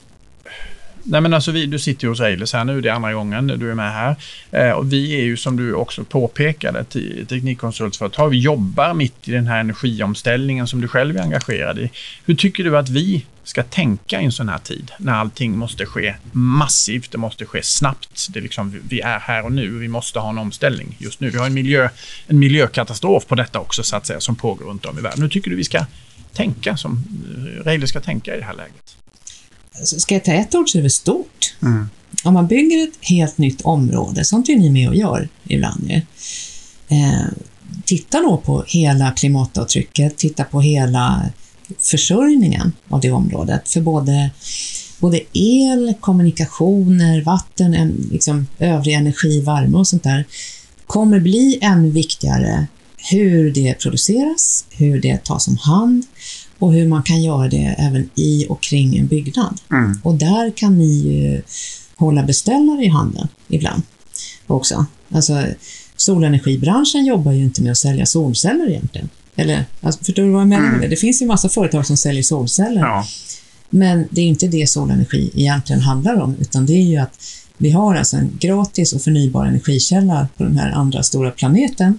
Nej 1.08 1.20
men 1.20 1.34
alltså 1.34 1.52
vi, 1.52 1.66
du 1.66 1.78
sitter 1.78 2.04
ju 2.04 2.08
hos 2.08 2.20
Eiles 2.20 2.52
här 2.52 2.64
nu, 2.64 2.80
det 2.80 2.88
är 2.88 2.92
andra 2.92 3.12
gången 3.12 3.46
du 3.46 3.70
är 3.70 3.74
med 3.74 3.92
här. 3.92 4.16
Eh, 4.50 4.70
och 4.70 4.92
vi 4.92 5.14
är 5.20 5.24
ju 5.24 5.36
som 5.36 5.56
du 5.56 5.74
också 5.74 6.04
påpekade, 6.04 6.84
teknikkonsultföretag. 7.28 8.30
Vi 8.30 8.38
jobbar 8.38 8.94
mitt 8.94 9.28
i 9.28 9.32
den 9.32 9.46
här 9.46 9.60
energiomställningen 9.60 10.66
som 10.66 10.80
du 10.80 10.88
själv 10.88 11.16
är 11.16 11.22
engagerad 11.22 11.78
i. 11.78 11.90
Hur 12.24 12.34
tycker 12.34 12.64
du 12.64 12.78
att 12.78 12.88
vi 12.88 13.24
ska 13.44 13.62
tänka 13.62 14.20
i 14.20 14.24
en 14.24 14.32
sån 14.32 14.48
här 14.48 14.58
tid 14.58 14.90
när 14.98 15.12
allting 15.12 15.58
måste 15.58 15.86
ske 15.86 16.14
massivt, 16.32 17.10
det 17.10 17.18
måste 17.18 17.46
ske 17.46 17.62
snabbt. 17.62 18.26
Det 18.30 18.38
är 18.38 18.42
liksom, 18.42 18.80
vi 18.88 19.00
är 19.00 19.18
här 19.18 19.44
och 19.44 19.52
nu, 19.52 19.78
vi 19.78 19.88
måste 19.88 20.18
ha 20.18 20.30
en 20.30 20.38
omställning 20.38 20.96
just 20.98 21.20
nu. 21.20 21.30
Vi 21.30 21.38
har 21.38 21.46
en, 21.46 21.54
miljö, 21.54 21.88
en 22.26 22.38
miljökatastrof 22.38 23.26
på 23.26 23.34
detta 23.34 23.60
också 23.60 23.82
så 23.82 23.96
att 23.96 24.06
säga 24.06 24.20
som 24.20 24.36
pågår 24.36 24.66
runt 24.66 24.86
om 24.86 24.98
i 24.98 25.00
världen. 25.00 25.22
Hur 25.22 25.28
tycker 25.28 25.50
du 25.50 25.56
vi 25.56 25.64
ska 25.64 25.86
tänka, 26.32 26.76
som 26.76 27.04
eh, 27.36 27.64
Reile 27.64 27.86
ska 27.86 28.00
tänka 28.00 28.34
i 28.34 28.38
det 28.38 28.44
här 28.44 28.54
läget? 28.54 28.96
Ska 29.84 30.14
jag 30.14 30.24
ta 30.24 30.32
ett 30.32 30.54
ord 30.54 30.70
så 30.70 30.78
är 30.78 30.82
det 30.82 30.90
stort. 30.90 31.54
Mm. 31.62 31.88
Om 32.24 32.34
man 32.34 32.46
bygger 32.46 32.82
ett 32.88 32.98
helt 33.00 33.38
nytt 33.38 33.62
område, 33.62 34.24
sånt 34.24 34.48
är 34.48 34.56
ni 34.56 34.70
med 34.70 34.88
och 34.88 34.96
gör 34.96 35.28
ibland 35.44 35.90
ju. 35.90 36.00
Eh, 36.88 37.26
titta 37.84 38.20
då 38.20 38.36
på 38.36 38.64
hela 38.66 39.10
klimatavtrycket, 39.10 40.16
titta 40.16 40.44
på 40.44 40.60
hela 40.60 41.22
försörjningen 41.78 42.72
av 42.88 43.00
det 43.00 43.10
området 43.10 43.68
för 43.68 43.80
både, 43.80 44.30
både 44.98 45.20
el, 45.32 45.94
kommunikationer, 46.00 47.22
vatten, 47.22 47.74
en, 47.74 48.08
liksom, 48.12 48.46
övrig 48.58 48.94
energi, 48.94 49.40
värme 49.40 49.76
och 49.76 49.88
sånt 49.88 50.02
där 50.02 50.24
kommer 50.86 51.20
bli 51.20 51.58
ännu 51.62 51.90
viktigare 51.90 52.66
hur 53.10 53.50
det 53.50 53.74
produceras, 53.78 54.64
hur 54.70 55.00
det 55.00 55.24
tas 55.24 55.48
om 55.48 55.56
hand 55.56 56.04
och 56.58 56.72
hur 56.72 56.88
man 56.88 57.02
kan 57.02 57.22
göra 57.22 57.48
det 57.48 57.74
även 57.78 58.10
i 58.14 58.46
och 58.48 58.62
kring 58.62 58.96
en 58.96 59.06
byggnad. 59.06 59.60
Mm. 59.70 60.00
Och 60.02 60.14
där 60.14 60.50
kan 60.56 60.78
ni 60.78 60.92
ju 60.92 61.42
hålla 61.96 62.22
beställare 62.22 62.84
i 62.84 62.88
handen 62.88 63.28
ibland 63.48 63.82
också. 64.46 64.86
Alltså, 65.10 65.44
solenergibranschen 65.96 67.06
jobbar 67.06 67.32
ju 67.32 67.42
inte 67.42 67.62
med 67.62 67.72
att 67.72 67.78
sälja 67.78 68.06
solceller 68.06 68.68
egentligen. 68.70 69.08
Eller, 69.36 69.64
alltså, 69.80 70.04
förstår 70.04 70.22
du 70.22 70.30
vad 70.30 70.40
jag 70.40 70.48
menar? 70.48 70.74
Mm. 70.74 70.90
Det 70.90 70.96
finns 70.96 71.22
ju 71.22 71.26
massa 71.26 71.48
företag 71.48 71.86
som 71.86 71.96
säljer 71.96 72.22
solceller. 72.22 72.80
Ja. 72.80 73.06
Men 73.70 74.04
det 74.10 74.20
är 74.20 74.26
inte 74.26 74.46
det 74.46 74.70
solenergi 74.70 75.30
egentligen 75.34 75.82
handlar 75.82 76.20
om, 76.20 76.36
utan 76.40 76.66
det 76.66 76.72
är 76.72 76.82
ju 76.82 76.96
att 76.96 77.18
vi 77.58 77.70
har 77.70 77.94
alltså 77.94 78.16
en 78.16 78.30
gratis 78.40 78.92
och 78.92 79.02
förnybar 79.02 79.46
energikälla 79.46 80.28
på 80.36 80.44
den 80.44 80.58
här 80.58 80.70
andra 80.70 81.02
stora 81.02 81.30
planeten 81.30 81.98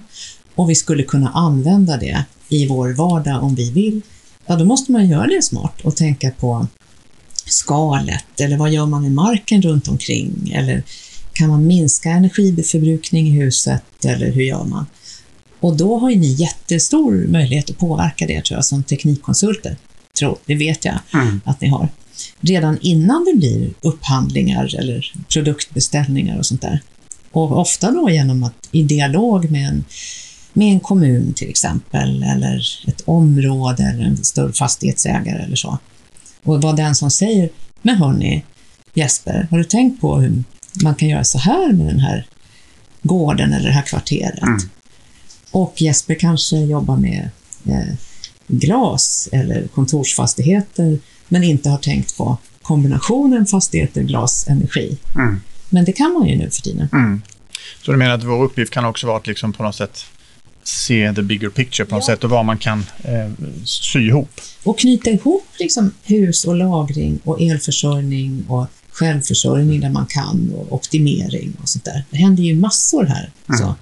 och 0.58 0.70
vi 0.70 0.76
skulle 0.76 1.04
kunna 1.04 1.30
använda 1.30 1.98
det 1.98 2.26
i 2.50 2.67
vår 2.67 2.93
vardag 2.93 3.43
om 3.43 3.56
vi 3.56 3.72
vill. 3.72 4.02
Ja, 4.46 4.56
då 4.56 4.65
måste 4.65 4.91
man 4.91 5.10
göra 5.10 5.28
det 5.28 5.43
smart 5.43 5.82
och 5.82 5.96
tänka 5.96 6.32
på 6.32 6.67
skalet 7.46 8.41
eller 8.41 8.58
vad 8.58 8.72
gör 8.72 8.86
man 8.86 9.02
med 9.02 9.12
marken 9.12 9.62
runt 9.62 9.88
omkring 9.88 10.52
eller 10.56 10.84
kan 11.34 11.50
man 11.50 11.67
minska 11.67 12.10
energiförbrukning 12.10 13.28
i 13.28 13.32
huset 13.32 14.06
eller 14.06 14.32
hur 14.32 14.43
gör 14.43 14.63
man? 14.63 14.86
Och 15.60 15.78
då 15.78 15.98
har 15.98 16.10
ju 16.10 16.15
ni 16.15 16.28
jättestor 16.28 17.28
möjlighet 17.28 17.70
att 17.70 17.78
påverka 17.78 18.28
det 18.28 18.41
tror 18.41 18.58
jag 18.58 18.65
som 18.65 18.84
teknikkonsulter. 18.84 19.78
Tror, 20.20 20.38
det 20.46 20.56
vet 20.56 20.86
jag 20.86 21.00
mm. 21.13 21.41
att 21.46 21.62
ni 21.62 21.67
har. 21.67 21.89
Redan 22.39 22.78
innan 22.82 23.26
det 23.26 23.38
blir 23.38 23.70
upphandlingar 23.82 24.76
eller 24.80 25.12
produktbeställningar 25.34 26.38
och 26.38 26.46
sånt 26.46 26.62
där. 26.62 26.82
Och 27.32 27.60
ofta 27.60 27.91
då 27.91 28.10
genom 28.10 28.43
att 28.43 28.70
i 28.72 28.84
dialog 28.84 29.52
med 29.52 29.67
en, 29.67 29.84
med 30.58 30.74
en 30.74 30.80
kommun 30.80 31.34
till 31.34 31.50
exempel, 31.50 32.24
eller 32.24 32.80
ett 32.88 33.02
område 33.06 33.84
eller 33.84 34.04
en 34.04 34.17
större 34.17 34.54
fastighetsägare 34.54 35.43
eller 35.43 35.56
så. 35.56 35.78
Och 36.43 36.62
vad 36.62 36.76
den 36.76 36.96
som 36.96 37.12
säger, 37.12 37.50
men 37.82 37.96
hörni, 37.96 38.43
Jesper, 38.93 39.48
har 39.52 39.58
du 39.58 39.63
tänkt 39.63 40.02
på 40.02 40.20
hur 40.20 40.43
man 40.84 40.96
kan 40.96 41.10
göra 41.10 41.24
så 41.24 41.38
här 41.38 41.72
med 41.72 41.88
den 41.88 42.00
här 42.00 42.28
gården 43.02 43.54
eller 43.54 43.67
det 43.67 43.74
här 43.74 43.82
kvarteret? 43.82 44.41
Mm. 44.41 44.60
Och 45.52 45.82
Jesper 45.82 46.15
kanske 46.15 46.58
jobbar 46.58 46.98
med 46.98 47.30
eh, 47.65 47.93
glas 48.48 49.30
eller 49.32 49.67
kontorsfastigheter, 49.67 51.00
men 51.28 51.43
inte 51.43 51.70
har 51.70 51.78
tänkt 51.78 52.17
på 52.17 52.38
kombinationen 52.62 53.46
fastigheter, 53.46 54.02
glas, 54.02 54.48
energi. 54.48 54.98
Mm. 55.15 55.41
Men 55.70 55.86
det 55.86 55.91
kan 55.91 56.13
man 56.13 56.28
ju 56.28 56.38
nu 56.38 56.50
för 56.50 56.62
tiden. 56.62 56.89
Mm. 56.93 57.22
Så 57.86 57.91
du 57.91 57.98
menar 57.98 58.13
att 58.13 58.24
vår 58.24 58.43
uppgift 58.43 58.74
kan 58.74 58.86
också 58.86 59.08
vara 59.08 59.17
att 59.17 59.28
liksom 59.28 59.54
på 59.54 59.63
något 59.63 59.76
sätt 59.76 60.06
se 60.67 61.13
the 61.15 61.21
bigger 61.21 61.49
picture 61.49 61.86
på 61.86 61.95
något 61.95 62.03
Ja. 62.08 62.13
sätt 62.15 62.23
och 62.23 62.30
vad 62.30 62.45
man 62.45 62.58
kan 62.58 62.86
eh, 63.03 63.32
sy 63.65 63.99
ihop. 64.08 64.41
Och 64.63 64.80
knyta 64.80 65.10
ihop 65.10 65.45
liksom 65.60 65.91
hus 66.03 66.45
och 66.45 66.56
lagring 66.56 67.19
och 67.23 67.41
elförsörjning 67.41 68.45
och 68.47 68.67
självförsörjning 68.91 69.80
där 69.82 69.89
man 69.89 70.06
kan 70.06 70.51
och 70.56 70.73
optimering 70.73 71.53
och 71.62 71.69
sånt 71.69 71.86
där. 71.86 72.03
Det 72.10 72.17
händer 72.17 72.43
ju 72.43 72.56
massor 72.56 73.03
här. 73.06 73.30
Så. 73.60 73.75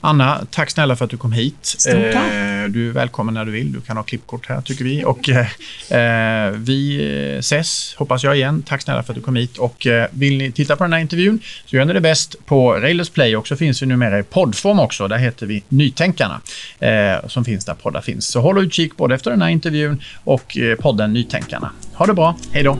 Anna, 0.00 0.46
tack 0.50 0.70
snälla 0.70 0.96
för 0.96 1.04
att 1.04 1.10
du 1.10 1.16
kom 1.16 1.32
hit. 1.32 1.54
Stort 1.62 2.12
tack. 2.12 2.32
Eh, 2.32 2.64
du 2.68 2.88
är 2.88 2.92
välkommen 2.92 3.34
när 3.34 3.44
du 3.44 3.52
vill. 3.52 3.72
Du 3.72 3.80
kan 3.80 3.96
ha 3.96 4.04
klippkort 4.04 4.48
här 4.48 4.60
tycker 4.60 4.84
vi. 4.84 5.04
Och, 5.04 5.28
eh, 5.28 6.46
eh, 6.46 6.50
vi 6.50 7.02
ses, 7.38 7.94
hoppas 7.94 8.24
jag 8.24 8.36
igen. 8.36 8.62
Tack 8.62 8.82
snälla 8.82 9.02
för 9.02 9.12
att 9.12 9.16
du 9.16 9.22
kom 9.22 9.36
hit. 9.36 9.58
Och 9.58 9.86
eh, 9.86 10.08
vill 10.10 10.38
ni 10.38 10.52
titta 10.52 10.76
på 10.76 10.84
den 10.84 10.92
här 10.92 11.00
intervjun 11.00 11.38
så 11.66 11.76
gör 11.76 11.84
ni 11.84 11.92
det 11.92 12.00
bäst 12.00 12.46
på 12.46 12.72
Railers 12.72 13.10
Play 13.10 13.36
och 13.36 13.48
så 13.48 13.56
finns 13.56 13.82
vi 13.82 13.86
numera 13.86 14.18
i 14.18 14.22
poddform 14.22 14.80
också. 14.80 15.08
Där 15.08 15.18
heter 15.18 15.46
vi 15.46 15.62
Nytänkarna 15.68 16.40
eh, 16.78 17.28
som 17.28 17.44
finns 17.44 17.64
där 17.64 17.74
poddar 17.74 18.00
finns. 18.00 18.26
Så 18.26 18.40
håll 18.40 18.58
utkik 18.64 18.96
både 18.96 19.14
efter 19.14 19.30
den 19.30 19.42
här 19.42 19.48
intervjun 19.48 20.02
och 20.24 20.58
eh, 20.58 20.76
podden 20.76 21.12
Nytänkarna. 21.12 21.72
Ha 21.94 22.06
det 22.06 22.14
bra. 22.14 22.36
Hej 22.52 22.62
då. 22.62 22.78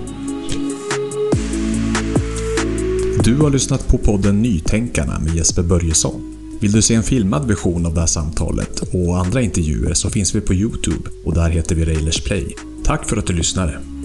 Du 3.24 3.36
har 3.36 3.50
lyssnat 3.50 3.88
på 3.88 3.98
podden 3.98 4.42
Nytänkarna 4.42 5.18
med 5.18 5.34
Jesper 5.34 5.62
Börjesson. 5.62 6.29
Vill 6.60 6.72
du 6.72 6.82
se 6.82 6.94
en 6.94 7.02
filmad 7.02 7.48
version 7.48 7.86
av 7.86 7.94
det 7.94 8.00
här 8.00 8.06
samtalet 8.06 8.80
och 8.92 9.18
andra 9.18 9.42
intervjuer 9.42 9.94
så 9.94 10.10
finns 10.10 10.34
vi 10.34 10.40
på 10.40 10.54
Youtube 10.54 11.10
och 11.24 11.34
där 11.34 11.50
heter 11.50 11.74
vi 11.74 11.84
Railers 11.84 12.24
Play. 12.24 12.56
Tack 12.84 13.08
för 13.08 13.16
att 13.16 13.26
du 13.26 13.32
lyssnade! 13.32 13.99